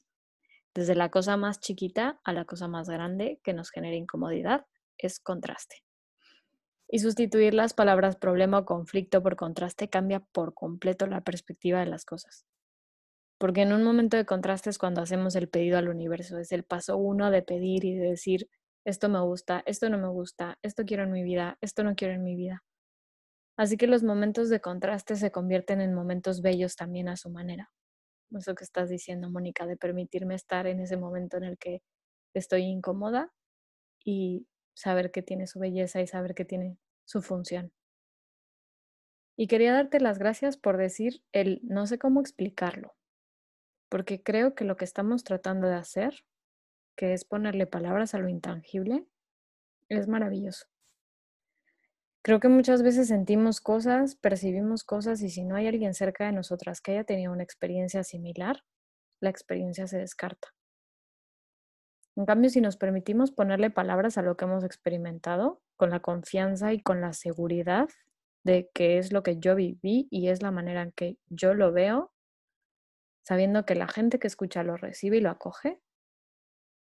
Desde 0.74 0.94
la 0.94 1.10
cosa 1.10 1.36
más 1.36 1.60
chiquita 1.60 2.20
a 2.24 2.32
la 2.32 2.44
cosa 2.44 2.68
más 2.68 2.88
grande 2.88 3.40
que 3.42 3.52
nos 3.52 3.70
genere 3.70 3.96
incomodidad 3.96 4.66
es 4.98 5.20
contraste. 5.20 5.76
Y 6.88 6.98
sustituir 6.98 7.54
las 7.54 7.72
palabras 7.72 8.16
problema 8.16 8.58
o 8.58 8.64
conflicto 8.64 9.22
por 9.22 9.36
contraste 9.36 9.88
cambia 9.88 10.20
por 10.32 10.54
completo 10.54 11.06
la 11.06 11.22
perspectiva 11.22 11.80
de 11.80 11.86
las 11.86 12.04
cosas. 12.04 12.46
Porque 13.38 13.62
en 13.62 13.72
un 13.72 13.84
momento 13.84 14.16
de 14.16 14.26
contraste 14.26 14.70
es 14.70 14.78
cuando 14.78 15.00
hacemos 15.00 15.34
el 15.36 15.48
pedido 15.48 15.78
al 15.78 15.88
universo, 15.88 16.38
es 16.38 16.52
el 16.52 16.64
paso 16.64 16.96
uno 16.96 17.30
de 17.30 17.42
pedir 17.42 17.84
y 17.84 17.94
de 17.94 18.10
decir, 18.10 18.48
esto 18.84 19.08
me 19.08 19.20
gusta, 19.20 19.62
esto 19.66 19.88
no 19.90 19.98
me 19.98 20.08
gusta, 20.08 20.58
esto 20.62 20.84
quiero 20.84 21.04
en 21.04 21.12
mi 21.12 21.22
vida, 21.22 21.58
esto 21.60 21.84
no 21.84 21.94
quiero 21.94 22.14
en 22.14 22.24
mi 22.24 22.36
vida. 22.36 22.62
Así 23.56 23.76
que 23.76 23.86
los 23.86 24.02
momentos 24.02 24.48
de 24.48 24.60
contraste 24.60 25.16
se 25.16 25.30
convierten 25.30 25.80
en 25.80 25.94
momentos 25.94 26.40
bellos 26.40 26.76
también 26.76 27.08
a 27.08 27.16
su 27.16 27.30
manera. 27.30 27.70
Eso 28.30 28.54
que 28.54 28.64
estás 28.64 28.88
diciendo, 28.88 29.28
Mónica, 29.30 29.66
de 29.66 29.76
permitirme 29.76 30.34
estar 30.34 30.66
en 30.66 30.80
ese 30.80 30.96
momento 30.96 31.36
en 31.36 31.44
el 31.44 31.58
que 31.58 31.82
estoy 32.32 32.62
incómoda 32.62 33.32
y 34.04 34.46
saber 34.74 35.10
que 35.10 35.22
tiene 35.22 35.46
su 35.46 35.58
belleza 35.58 36.00
y 36.00 36.06
saber 36.06 36.34
que 36.34 36.44
tiene 36.44 36.78
su 37.04 37.22
función. 37.22 37.72
Y 39.36 39.46
quería 39.46 39.72
darte 39.72 40.00
las 40.00 40.18
gracias 40.18 40.56
por 40.56 40.76
decir 40.76 41.22
el 41.32 41.60
no 41.64 41.86
sé 41.86 41.98
cómo 41.98 42.20
explicarlo, 42.20 42.94
porque 43.88 44.22
creo 44.22 44.54
que 44.54 44.64
lo 44.64 44.76
que 44.76 44.84
estamos 44.84 45.24
tratando 45.24 45.66
de 45.66 45.74
hacer 45.74 46.24
que 47.00 47.14
es 47.14 47.24
ponerle 47.24 47.66
palabras 47.66 48.14
a 48.14 48.18
lo 48.18 48.28
intangible, 48.28 49.06
es 49.88 50.06
maravilloso. 50.06 50.66
Creo 52.20 52.40
que 52.40 52.50
muchas 52.50 52.82
veces 52.82 53.08
sentimos 53.08 53.62
cosas, 53.62 54.16
percibimos 54.16 54.84
cosas 54.84 55.22
y 55.22 55.30
si 55.30 55.42
no 55.42 55.56
hay 55.56 55.66
alguien 55.66 55.94
cerca 55.94 56.26
de 56.26 56.32
nosotras 56.32 56.82
que 56.82 56.92
haya 56.92 57.04
tenido 57.04 57.32
una 57.32 57.42
experiencia 57.42 58.04
similar, 58.04 58.64
la 59.18 59.30
experiencia 59.30 59.86
se 59.86 59.96
descarta. 59.96 60.48
En 62.16 62.26
cambio, 62.26 62.50
si 62.50 62.60
nos 62.60 62.76
permitimos 62.76 63.30
ponerle 63.32 63.70
palabras 63.70 64.18
a 64.18 64.22
lo 64.22 64.36
que 64.36 64.44
hemos 64.44 64.62
experimentado, 64.62 65.62
con 65.78 65.88
la 65.88 66.00
confianza 66.00 66.74
y 66.74 66.82
con 66.82 67.00
la 67.00 67.14
seguridad 67.14 67.88
de 68.44 68.68
que 68.74 68.98
es 68.98 69.10
lo 69.10 69.22
que 69.22 69.38
yo 69.38 69.54
viví 69.54 70.06
y 70.10 70.28
es 70.28 70.42
la 70.42 70.50
manera 70.50 70.82
en 70.82 70.92
que 70.92 71.16
yo 71.28 71.54
lo 71.54 71.72
veo, 71.72 72.12
sabiendo 73.22 73.64
que 73.64 73.74
la 73.74 73.88
gente 73.88 74.18
que 74.18 74.26
escucha 74.26 74.62
lo 74.62 74.76
recibe 74.76 75.16
y 75.16 75.20
lo 75.22 75.30
acoge, 75.30 75.80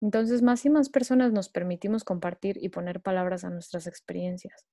entonces, 0.03 0.41
más 0.41 0.65
y 0.65 0.69
más 0.69 0.89
personas 0.89 1.31
nos 1.31 1.47
permitimos 1.47 2.03
compartir 2.03 2.57
y 2.61 2.67
poner 2.67 2.99
palabras 2.99 3.45
a 3.45 3.49
nuestras 3.49 3.87
experiencias. 3.87 4.67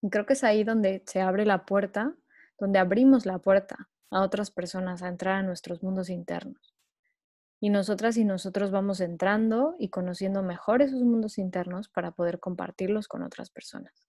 Y 0.00 0.08
creo 0.08 0.24
que 0.24 0.32
es 0.32 0.42
ahí 0.42 0.64
donde 0.64 1.02
se 1.06 1.20
abre 1.20 1.44
la 1.44 1.66
puerta, 1.66 2.16
donde 2.58 2.78
abrimos 2.78 3.26
la 3.26 3.40
puerta 3.40 3.90
a 4.10 4.22
otras 4.22 4.50
personas 4.50 5.02
a 5.02 5.08
entrar 5.08 5.34
a 5.34 5.42
nuestros 5.42 5.82
mundos 5.82 6.08
internos. 6.08 6.74
Y 7.60 7.68
nosotras 7.68 8.16
y 8.16 8.24
nosotros 8.24 8.70
vamos 8.70 9.02
entrando 9.02 9.76
y 9.78 9.90
conociendo 9.90 10.42
mejor 10.42 10.80
esos 10.80 11.02
mundos 11.02 11.36
internos 11.36 11.90
para 11.90 12.12
poder 12.12 12.40
compartirlos 12.40 13.06
con 13.06 13.22
otras 13.22 13.50
personas. 13.50 14.08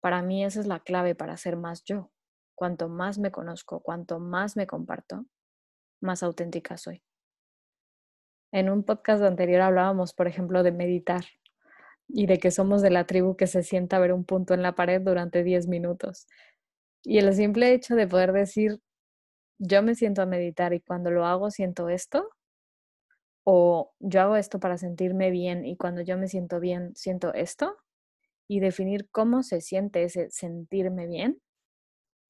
Para 0.00 0.22
mí 0.22 0.46
esa 0.46 0.60
es 0.60 0.66
la 0.66 0.80
clave 0.80 1.14
para 1.14 1.36
ser 1.36 1.58
más 1.58 1.84
yo. 1.84 2.10
Cuanto 2.54 2.88
más 2.88 3.18
me 3.18 3.30
conozco, 3.30 3.80
cuanto 3.80 4.18
más 4.18 4.56
me 4.56 4.66
comparto, 4.66 5.26
más 6.00 6.22
auténtica 6.22 6.78
soy. 6.78 7.02
En 8.52 8.70
un 8.70 8.82
podcast 8.82 9.22
anterior 9.22 9.60
hablábamos, 9.60 10.14
por 10.14 10.26
ejemplo, 10.26 10.62
de 10.62 10.72
meditar 10.72 11.24
y 12.08 12.26
de 12.26 12.38
que 12.38 12.50
somos 12.50 12.80
de 12.80 12.90
la 12.90 13.04
tribu 13.04 13.36
que 13.36 13.46
se 13.46 13.62
sienta 13.62 13.96
a 13.96 14.00
ver 14.00 14.12
un 14.12 14.24
punto 14.24 14.54
en 14.54 14.62
la 14.62 14.74
pared 14.74 15.02
durante 15.02 15.44
10 15.44 15.68
minutos. 15.68 16.26
Y 17.02 17.18
el 17.18 17.34
simple 17.34 17.72
hecho 17.72 17.94
de 17.94 18.06
poder 18.06 18.32
decir, 18.32 18.80
yo 19.58 19.82
me 19.82 19.94
siento 19.94 20.22
a 20.22 20.26
meditar 20.26 20.72
y 20.72 20.80
cuando 20.80 21.10
lo 21.10 21.26
hago 21.26 21.50
siento 21.50 21.88
esto, 21.88 22.30
o 23.44 23.94
yo 23.98 24.22
hago 24.22 24.36
esto 24.36 24.60
para 24.60 24.78
sentirme 24.78 25.30
bien 25.30 25.64
y 25.64 25.76
cuando 25.76 26.02
yo 26.02 26.16
me 26.18 26.28
siento 26.28 26.60
bien 26.60 26.94
siento 26.94 27.34
esto, 27.34 27.76
y 28.48 28.60
definir 28.60 29.08
cómo 29.10 29.42
se 29.42 29.60
siente 29.60 30.02
ese 30.02 30.30
sentirme 30.30 31.06
bien, 31.06 31.40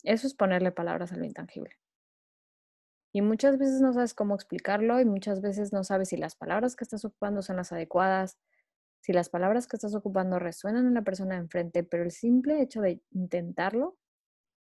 eso 0.03 0.27
es 0.27 0.35
ponerle 0.35 0.73
palabras 0.73 1.13
a 1.13 1.17
lo 1.17 1.25
intangible. 1.25 1.77
Y 3.19 3.21
muchas 3.21 3.59
veces 3.59 3.81
no 3.81 3.93
sabes 3.93 4.15
cómo 4.15 4.37
explicarlo 4.37 5.01
y 5.01 5.05
muchas 5.05 5.41
veces 5.41 5.73
no 5.73 5.83
sabes 5.83 6.11
si 6.11 6.17
las 6.17 6.37
palabras 6.37 6.77
que 6.77 6.85
estás 6.85 7.05
ocupando 7.05 7.43
son 7.43 7.57
las 7.57 7.73
adecuadas, 7.73 8.39
si 9.01 9.13
las 9.13 9.29
palabras 9.29 9.67
que 9.67 9.75
estás 9.75 9.93
ocupando 9.97 10.39
resuenan 10.39 10.87
en 10.87 10.95
la 10.95 11.03
persona 11.03 11.35
de 11.35 11.41
enfrente, 11.41 11.83
pero 11.83 12.05
el 12.05 12.13
simple 12.13 12.63
hecho 12.63 12.81
de 12.81 13.03
intentarlo 13.11 13.99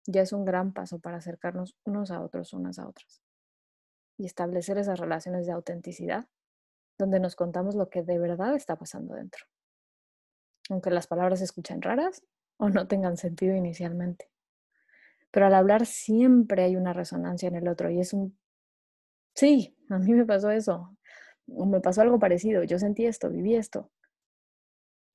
ya 0.07 0.23
es 0.23 0.33
un 0.33 0.43
gran 0.43 0.73
paso 0.73 0.97
para 0.97 1.17
acercarnos 1.17 1.77
unos 1.85 2.09
a 2.09 2.19
otros, 2.19 2.51
unas 2.53 2.79
a 2.79 2.87
otras. 2.87 3.21
Y 4.17 4.25
establecer 4.25 4.79
esas 4.79 4.99
relaciones 4.99 5.45
de 5.45 5.51
autenticidad 5.51 6.27
donde 6.97 7.19
nos 7.19 7.35
contamos 7.35 7.75
lo 7.75 7.91
que 7.91 8.01
de 8.01 8.17
verdad 8.17 8.55
está 8.55 8.75
pasando 8.75 9.13
dentro. 9.13 9.45
Aunque 10.71 10.89
las 10.89 11.05
palabras 11.05 11.37
se 11.37 11.45
escuchen 11.45 11.83
raras 11.83 12.23
o 12.57 12.69
no 12.69 12.87
tengan 12.87 13.17
sentido 13.17 13.55
inicialmente. 13.55 14.30
Pero 15.31 15.45
al 15.45 15.55
hablar 15.55 15.85
siempre 15.85 16.63
hay 16.63 16.75
una 16.75 16.93
resonancia 16.93 17.47
en 17.47 17.55
el 17.55 17.67
otro 17.67 17.89
y 17.89 17.99
es 17.99 18.13
un, 18.13 18.37
sí, 19.33 19.77
a 19.89 19.97
mí 19.97 20.13
me 20.13 20.25
pasó 20.25 20.51
eso, 20.51 20.95
me 21.47 21.79
pasó 21.79 22.01
algo 22.01 22.19
parecido, 22.19 22.63
yo 22.63 22.77
sentí 22.77 23.05
esto, 23.05 23.29
viví 23.29 23.55
esto. 23.55 23.89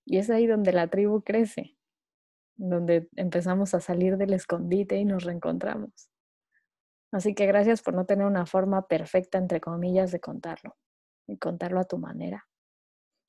Y 0.05 0.19
es 0.19 0.31
ahí 0.31 0.47
donde 0.47 0.73
la 0.73 0.89
tribu 0.89 1.23
crece, 1.23 1.77
donde 2.57 3.09
empezamos 3.17 3.75
a 3.75 3.81
salir 3.81 4.17
del 4.17 4.33
escondite 4.33 4.97
y 4.97 5.05
nos 5.05 5.25
reencontramos. 5.25 6.11
Así 7.13 7.35
que 7.35 7.47
gracias 7.47 7.83
por 7.83 7.95
no 7.95 8.07
tener 8.07 8.27
una 8.27 8.47
forma 8.47 8.87
perfecta, 8.87 9.39
entre 9.39 9.61
comillas, 9.61 10.13
de 10.13 10.21
contarlo 10.21 10.77
y 11.27 11.39
contarlo 11.39 11.81
a 11.81 11.85
tu 11.85 11.99
manera 11.99 12.47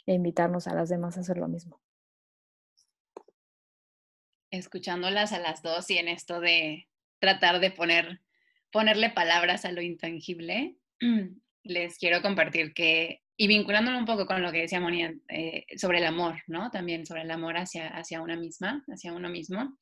e 0.05 0.13
invitarnos 0.13 0.67
a 0.67 0.75
las 0.75 0.89
demás 0.89 1.17
a 1.17 1.21
hacer 1.21 1.37
lo 1.37 1.47
mismo 1.47 1.81
escuchándolas 4.51 5.33
a 5.33 5.39
las 5.39 5.61
dos 5.61 5.89
y 5.89 5.97
en 5.97 6.07
esto 6.07 6.39
de 6.39 6.87
tratar 7.19 7.59
de 7.59 7.71
poner, 7.71 8.21
ponerle 8.71 9.09
palabras 9.09 9.65
a 9.65 9.71
lo 9.71 9.81
intangible, 9.81 10.75
les 11.63 11.97
quiero 11.97 12.21
compartir 12.21 12.73
que, 12.73 13.21
y 13.35 13.47
vinculándolo 13.47 13.97
un 13.97 14.05
poco 14.05 14.25
con 14.25 14.41
lo 14.41 14.51
que 14.51 14.61
decía 14.61 14.79
Moni 14.79 15.03
eh, 15.29 15.65
sobre 15.77 15.99
el 15.99 16.05
amor, 16.05 16.41
¿no? 16.47 16.71
También 16.71 17.05
sobre 17.05 17.21
el 17.21 17.31
amor 17.31 17.57
hacia, 17.57 17.89
hacia 17.89 18.21
una 18.21 18.35
misma, 18.35 18.83
hacia 18.87 19.13
uno 19.13 19.29
mismo, 19.29 19.77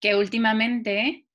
que 0.00 0.14
últimamente 0.14 1.26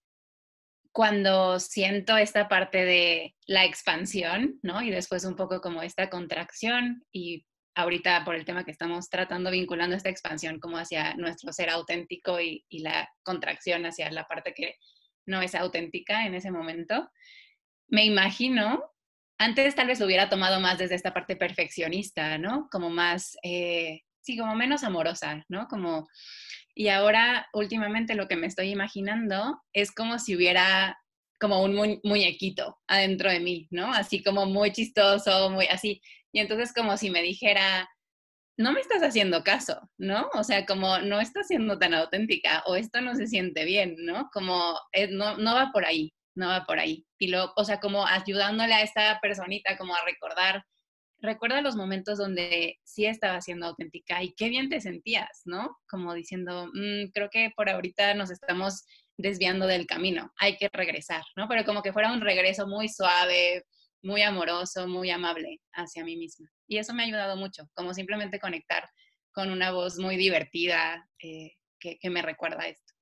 cuando 0.92 1.60
siento 1.60 2.18
esta 2.18 2.48
parte 2.48 2.84
de 2.84 3.36
la 3.46 3.66
expansión, 3.66 4.60
¿no? 4.62 4.82
Y 4.82 4.92
después 4.92 5.24
un 5.26 5.36
poco 5.36 5.62
como 5.62 5.82
esta 5.82 6.10
contracción 6.10 7.06
y 7.12 7.46
ahorita 7.76 8.26
por 8.26 8.36
el 8.36 8.46
tema 8.46 8.66
que 8.66 8.72
estamos 8.72 9.10
tratando, 9.10 9.52
vinculando 9.52 9.96
esta 9.96 10.10
expansión 10.10 10.60
como 10.60 10.78
hacia 10.78 11.16
nuestro 11.16 11.54
ser 11.54 11.70
auténtico 11.70 12.40
y, 12.40 12.66
la 12.70 13.10
contracción 13.24 13.86
hacia 13.86 14.12
la 14.12 14.28
parte 14.28 14.54
que 14.54 14.76
no 15.26 15.42
es 15.42 15.56
auténtica 15.56 16.26
en 16.26 16.36
ese 16.36 16.52
momento. 16.52 17.10
Me 17.88 18.06
imagino, 18.06 18.84
antes 19.38 19.76
tal 19.76 19.88
vez 19.88 20.00
lo 20.00 20.06
hubiera 20.06 20.30
tomado 20.30 20.60
más 20.60 20.78
desde 20.78 20.96
esta 20.96 21.14
parte 21.14 21.36
perfeccionista, 21.36 22.38
¿no? 22.38 22.68
Como 22.72 22.90
más, 22.90 23.38
eh, 23.44 24.02
sí, 24.22 24.38
como 24.38 24.56
menos 24.56 24.84
amorosa, 24.84 25.46
¿no? 25.48 25.68
Como, 25.68 26.08
y 26.74 26.90
ahora 26.90 27.48
últimamente 27.54 28.16
lo 28.16 28.28
que 28.28 28.36
me 28.36 28.48
estoy 28.48 28.70
imaginando 28.70 29.62
es 29.74 29.92
como 29.92 30.20
si 30.20 30.36
hubiera 30.36 30.98
como 31.40 31.64
un 31.64 32.00
muñequito 32.04 32.78
adentro 32.88 33.32
de 33.32 33.40
mí, 33.40 33.68
¿no? 33.72 33.92
Así 33.92 34.24
como 34.24 34.46
muy 34.46 34.72
chistoso, 34.72 35.50
muy 35.50 35.66
así, 35.66 36.00
y 36.32 36.40
entonces 36.40 36.74
como 36.74 36.98
si 36.98 37.10
me 37.10 37.22
dijera, 37.22 37.90
no 38.58 38.74
me 38.74 38.82
estás 38.82 39.02
haciendo 39.02 39.44
caso, 39.44 39.90
¿no? 39.98 40.30
O 40.34 40.44
sea, 40.44 40.66
como 40.66 41.00
no 41.00 41.20
estás 41.20 41.48
siendo 41.48 41.80
tan 41.80 41.94
auténtica 41.94 42.64
o 42.68 42.76
esto 42.76 43.02
no 43.02 43.16
se 43.16 43.28
siente 43.28 43.66
bien, 43.66 43.96
¿no? 44.00 44.30
Como 44.34 44.78
eh, 44.94 45.08
no, 45.08 45.38
no 45.38 45.56
va 45.56 45.72
por 45.72 45.86
ahí, 45.86 46.14
no 46.36 46.48
va 46.48 46.66
por 46.66 46.80
ahí. 46.80 47.06
Y 47.18 47.28
lo, 47.28 47.54
o 47.56 47.64
sea, 47.66 47.80
como 47.80 48.06
ayudándole 48.06 48.74
a 48.74 48.82
esta 48.82 49.20
personita 49.22 49.78
como 49.78 49.96
a 49.96 50.06
recordar, 50.06 50.64
recuerda 51.22 51.62
los 51.62 51.76
momentos 51.76 52.18
donde 52.18 52.80
sí 52.84 53.06
estaba 53.06 53.42
siendo 53.42 53.68
auténtica 53.68 54.24
y 54.24 54.34
qué 54.34 54.50
bien 54.50 54.70
te 54.70 54.82
sentías, 54.82 55.42
¿no? 55.46 55.78
Como 55.90 56.14
diciendo, 56.14 56.68
mm, 56.74 57.12
creo 57.14 57.30
que 57.30 57.52
por 57.56 57.70
ahorita 57.70 58.14
nos 58.16 58.32
estamos 58.32 58.84
desviando 59.18 59.68
del 59.68 59.86
camino, 59.86 60.32
hay 60.38 60.58
que 60.58 60.70
regresar, 60.74 61.24
¿no? 61.36 61.48
Pero 61.48 61.64
como 61.64 61.84
que 61.84 61.94
fuera 61.94 62.12
un 62.12 62.22
regreso 62.22 62.68
muy 62.68 62.90
suave, 62.90 63.64
muy 64.04 64.22
amoroso, 64.22 64.88
muy 64.88 65.10
amable 65.10 65.62
hacia 65.74 66.04
mí 66.04 66.18
misma. 66.18 66.50
Y 66.68 66.78
eso 66.78 66.94
me 66.94 67.04
ha 67.04 67.06
ayudado 67.06 67.36
mucho, 67.36 67.70
como 67.74 67.94
simplemente 67.94 68.40
conectar 68.40 68.90
con 69.34 69.50
una 69.52 69.72
voz 69.72 69.98
muy 69.98 70.18
divertida 70.18 71.08
eh, 71.20 71.54
que, 71.80 71.98
que 72.00 72.10
me 72.10 72.22
recuerda 72.22 72.68
esto. 72.68 72.94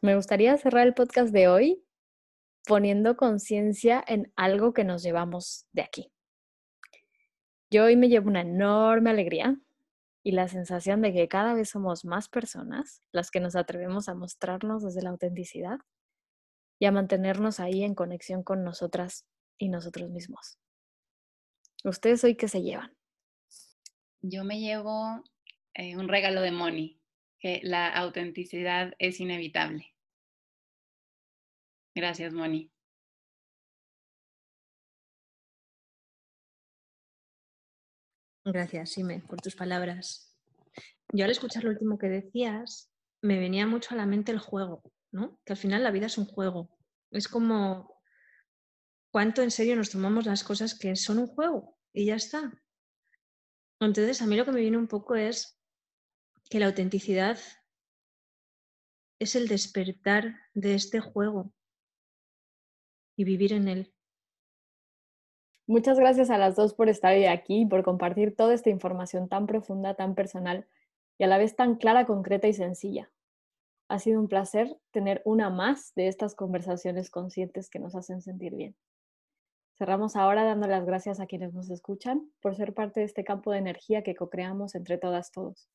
Me 0.00 0.16
gustaría 0.16 0.56
cerrar 0.56 0.86
el 0.86 0.94
podcast 0.94 1.32
de 1.32 1.48
hoy 1.48 1.84
poniendo 2.66 3.16
conciencia 3.16 4.02
en 4.06 4.32
algo 4.36 4.72
que 4.72 4.84
nos 4.84 5.02
llevamos 5.02 5.66
de 5.72 5.82
aquí. 5.82 6.12
Yo 7.70 7.84
hoy 7.84 7.96
me 7.96 8.08
llevo 8.08 8.28
una 8.28 8.42
enorme 8.42 9.10
alegría 9.10 9.58
y 10.22 10.32
la 10.32 10.48
sensación 10.48 11.02
de 11.02 11.12
que 11.12 11.28
cada 11.28 11.54
vez 11.54 11.68
somos 11.70 12.04
más 12.04 12.28
personas 12.28 13.02
las 13.12 13.30
que 13.30 13.40
nos 13.40 13.56
atrevemos 13.56 14.08
a 14.08 14.14
mostrarnos 14.14 14.82
desde 14.82 15.02
la 15.02 15.10
autenticidad 15.10 15.78
y 16.78 16.86
a 16.86 16.92
mantenernos 16.92 17.60
ahí 17.60 17.84
en 17.84 17.94
conexión 17.94 18.42
con 18.42 18.64
nosotras 18.64 19.26
y 19.58 19.68
nosotros 19.68 20.10
mismos. 20.10 20.58
¿Ustedes 21.84 22.24
hoy 22.24 22.34
qué 22.34 22.48
se 22.48 22.62
llevan? 22.62 22.96
Yo 24.22 24.42
me 24.44 24.58
llevo 24.58 25.22
eh, 25.74 25.96
un 25.96 26.08
regalo 26.08 26.40
de 26.40 26.50
Moni, 26.50 27.00
que 27.38 27.60
la 27.62 27.88
autenticidad 27.88 28.94
es 28.98 29.20
inevitable. 29.20 29.94
Gracias, 31.94 32.32
Moni. 32.32 32.70
Gracias, 38.46 38.90
Sime, 38.90 39.20
por 39.20 39.40
tus 39.40 39.56
palabras. 39.56 40.34
Yo 41.12 41.24
al 41.24 41.30
escuchar 41.30 41.64
lo 41.64 41.70
último 41.70 41.98
que 41.98 42.08
decías, 42.08 42.90
me 43.22 43.38
venía 43.38 43.66
mucho 43.66 43.94
a 43.94 43.96
la 43.96 44.06
mente 44.06 44.32
el 44.32 44.38
juego, 44.38 44.82
¿no? 45.12 45.38
Que 45.44 45.52
al 45.52 45.56
final 45.58 45.82
la 45.82 45.90
vida 45.90 46.06
es 46.06 46.18
un 46.18 46.26
juego. 46.26 46.68
Es 47.10 47.28
como 47.28 47.93
cuánto 49.14 49.42
en 49.42 49.52
serio 49.52 49.76
nos 49.76 49.90
tomamos 49.90 50.26
las 50.26 50.42
cosas 50.42 50.76
que 50.76 50.96
son 50.96 51.20
un 51.20 51.28
juego 51.28 51.78
y 51.92 52.06
ya 52.06 52.16
está. 52.16 52.52
Entonces, 53.78 54.20
a 54.20 54.26
mí 54.26 54.34
lo 54.34 54.44
que 54.44 54.50
me 54.50 54.60
viene 54.60 54.76
un 54.76 54.88
poco 54.88 55.14
es 55.14 55.56
que 56.50 56.58
la 56.58 56.66
autenticidad 56.66 57.38
es 59.20 59.36
el 59.36 59.46
despertar 59.46 60.34
de 60.52 60.74
este 60.74 60.98
juego 60.98 61.52
y 63.16 63.22
vivir 63.22 63.52
en 63.52 63.68
él. 63.68 63.94
Muchas 65.68 65.96
gracias 65.96 66.28
a 66.30 66.36
las 66.36 66.56
dos 66.56 66.74
por 66.74 66.88
estar 66.88 67.14
hoy 67.14 67.26
aquí 67.26 67.60
y 67.60 67.66
por 67.66 67.84
compartir 67.84 68.34
toda 68.34 68.52
esta 68.52 68.70
información 68.70 69.28
tan 69.28 69.46
profunda, 69.46 69.94
tan 69.94 70.16
personal 70.16 70.66
y 71.18 71.22
a 71.22 71.28
la 71.28 71.38
vez 71.38 71.54
tan 71.54 71.76
clara, 71.76 72.04
concreta 72.04 72.48
y 72.48 72.52
sencilla. 72.52 73.12
Ha 73.88 74.00
sido 74.00 74.18
un 74.18 74.26
placer 74.26 74.76
tener 74.90 75.22
una 75.24 75.50
más 75.50 75.94
de 75.94 76.08
estas 76.08 76.34
conversaciones 76.34 77.10
conscientes 77.10 77.70
que 77.70 77.78
nos 77.78 77.94
hacen 77.94 78.20
sentir 78.20 78.56
bien. 78.56 78.74
Cerramos 79.76 80.14
ahora 80.14 80.44
dando 80.44 80.68
las 80.68 80.86
gracias 80.86 81.18
a 81.18 81.26
quienes 81.26 81.52
nos 81.52 81.68
escuchan 81.68 82.30
por 82.40 82.54
ser 82.54 82.74
parte 82.74 83.00
de 83.00 83.06
este 83.06 83.24
campo 83.24 83.50
de 83.50 83.58
energía 83.58 84.02
que 84.02 84.14
co-creamos 84.14 84.76
entre 84.76 84.98
todas 84.98 85.32
todos, 85.32 85.68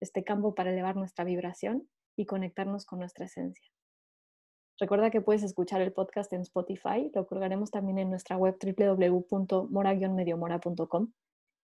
este 0.00 0.24
campo 0.24 0.54
para 0.54 0.70
elevar 0.70 0.96
nuestra 0.96 1.24
vibración 1.24 1.88
y 2.16 2.26
conectarnos 2.26 2.84
con 2.84 2.98
nuestra 2.98 3.24
esencia. 3.24 3.66
Recuerda 4.78 5.10
que 5.10 5.22
puedes 5.22 5.42
escuchar 5.42 5.80
el 5.80 5.94
podcast 5.94 6.30
en 6.34 6.42
Spotify, 6.42 7.10
lo 7.14 7.26
colgaremos 7.26 7.70
también 7.70 7.96
en 7.98 8.10
nuestra 8.10 8.36
web 8.36 8.58
www.mora-mediomora.com 8.60 11.12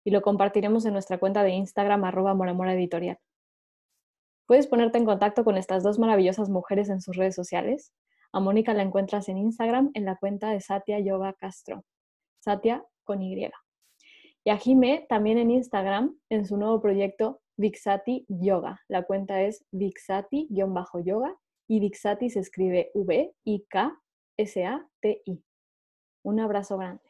y 0.04 0.12
lo 0.12 0.22
compartiremos 0.22 0.86
en 0.86 0.92
nuestra 0.92 1.18
cuenta 1.18 1.42
de 1.42 1.50
Instagram 1.50 2.04
arroba 2.04 2.34
moramora 2.34 2.74
editorial. 2.74 3.18
Puedes 4.46 4.68
ponerte 4.68 4.98
en 4.98 5.04
contacto 5.04 5.42
con 5.44 5.56
estas 5.56 5.82
dos 5.82 5.98
maravillosas 5.98 6.48
mujeres 6.48 6.88
en 6.88 7.00
sus 7.00 7.16
redes 7.16 7.34
sociales. 7.34 7.92
A 8.32 8.40
Mónica 8.40 8.74
la 8.74 8.82
encuentras 8.82 9.28
en 9.28 9.38
Instagram 9.38 9.90
en 9.94 10.04
la 10.04 10.16
cuenta 10.16 10.50
de 10.50 10.60
Satya 10.60 11.00
Yoga 11.00 11.32
Castro. 11.34 11.84
Satya 12.38 12.84
con 13.04 13.22
Y. 13.22 13.50
Y 14.44 14.50
a 14.50 14.56
Jime 14.56 15.06
también 15.08 15.38
en 15.38 15.50
Instagram 15.50 16.16
en 16.28 16.46
su 16.46 16.56
nuevo 16.56 16.80
proyecto 16.80 17.40
Vixati 17.56 18.24
Yoga. 18.28 18.80
La 18.88 19.02
cuenta 19.02 19.42
es 19.42 19.66
Vixati-yoga 19.72 21.36
y 21.68 21.80
Vixati 21.80 22.30
se 22.30 22.40
escribe 22.40 22.90
V-I-K-S-A-T-I. 22.94 23.94
Un 26.22 26.40
abrazo 26.40 26.78
grande. 26.78 27.09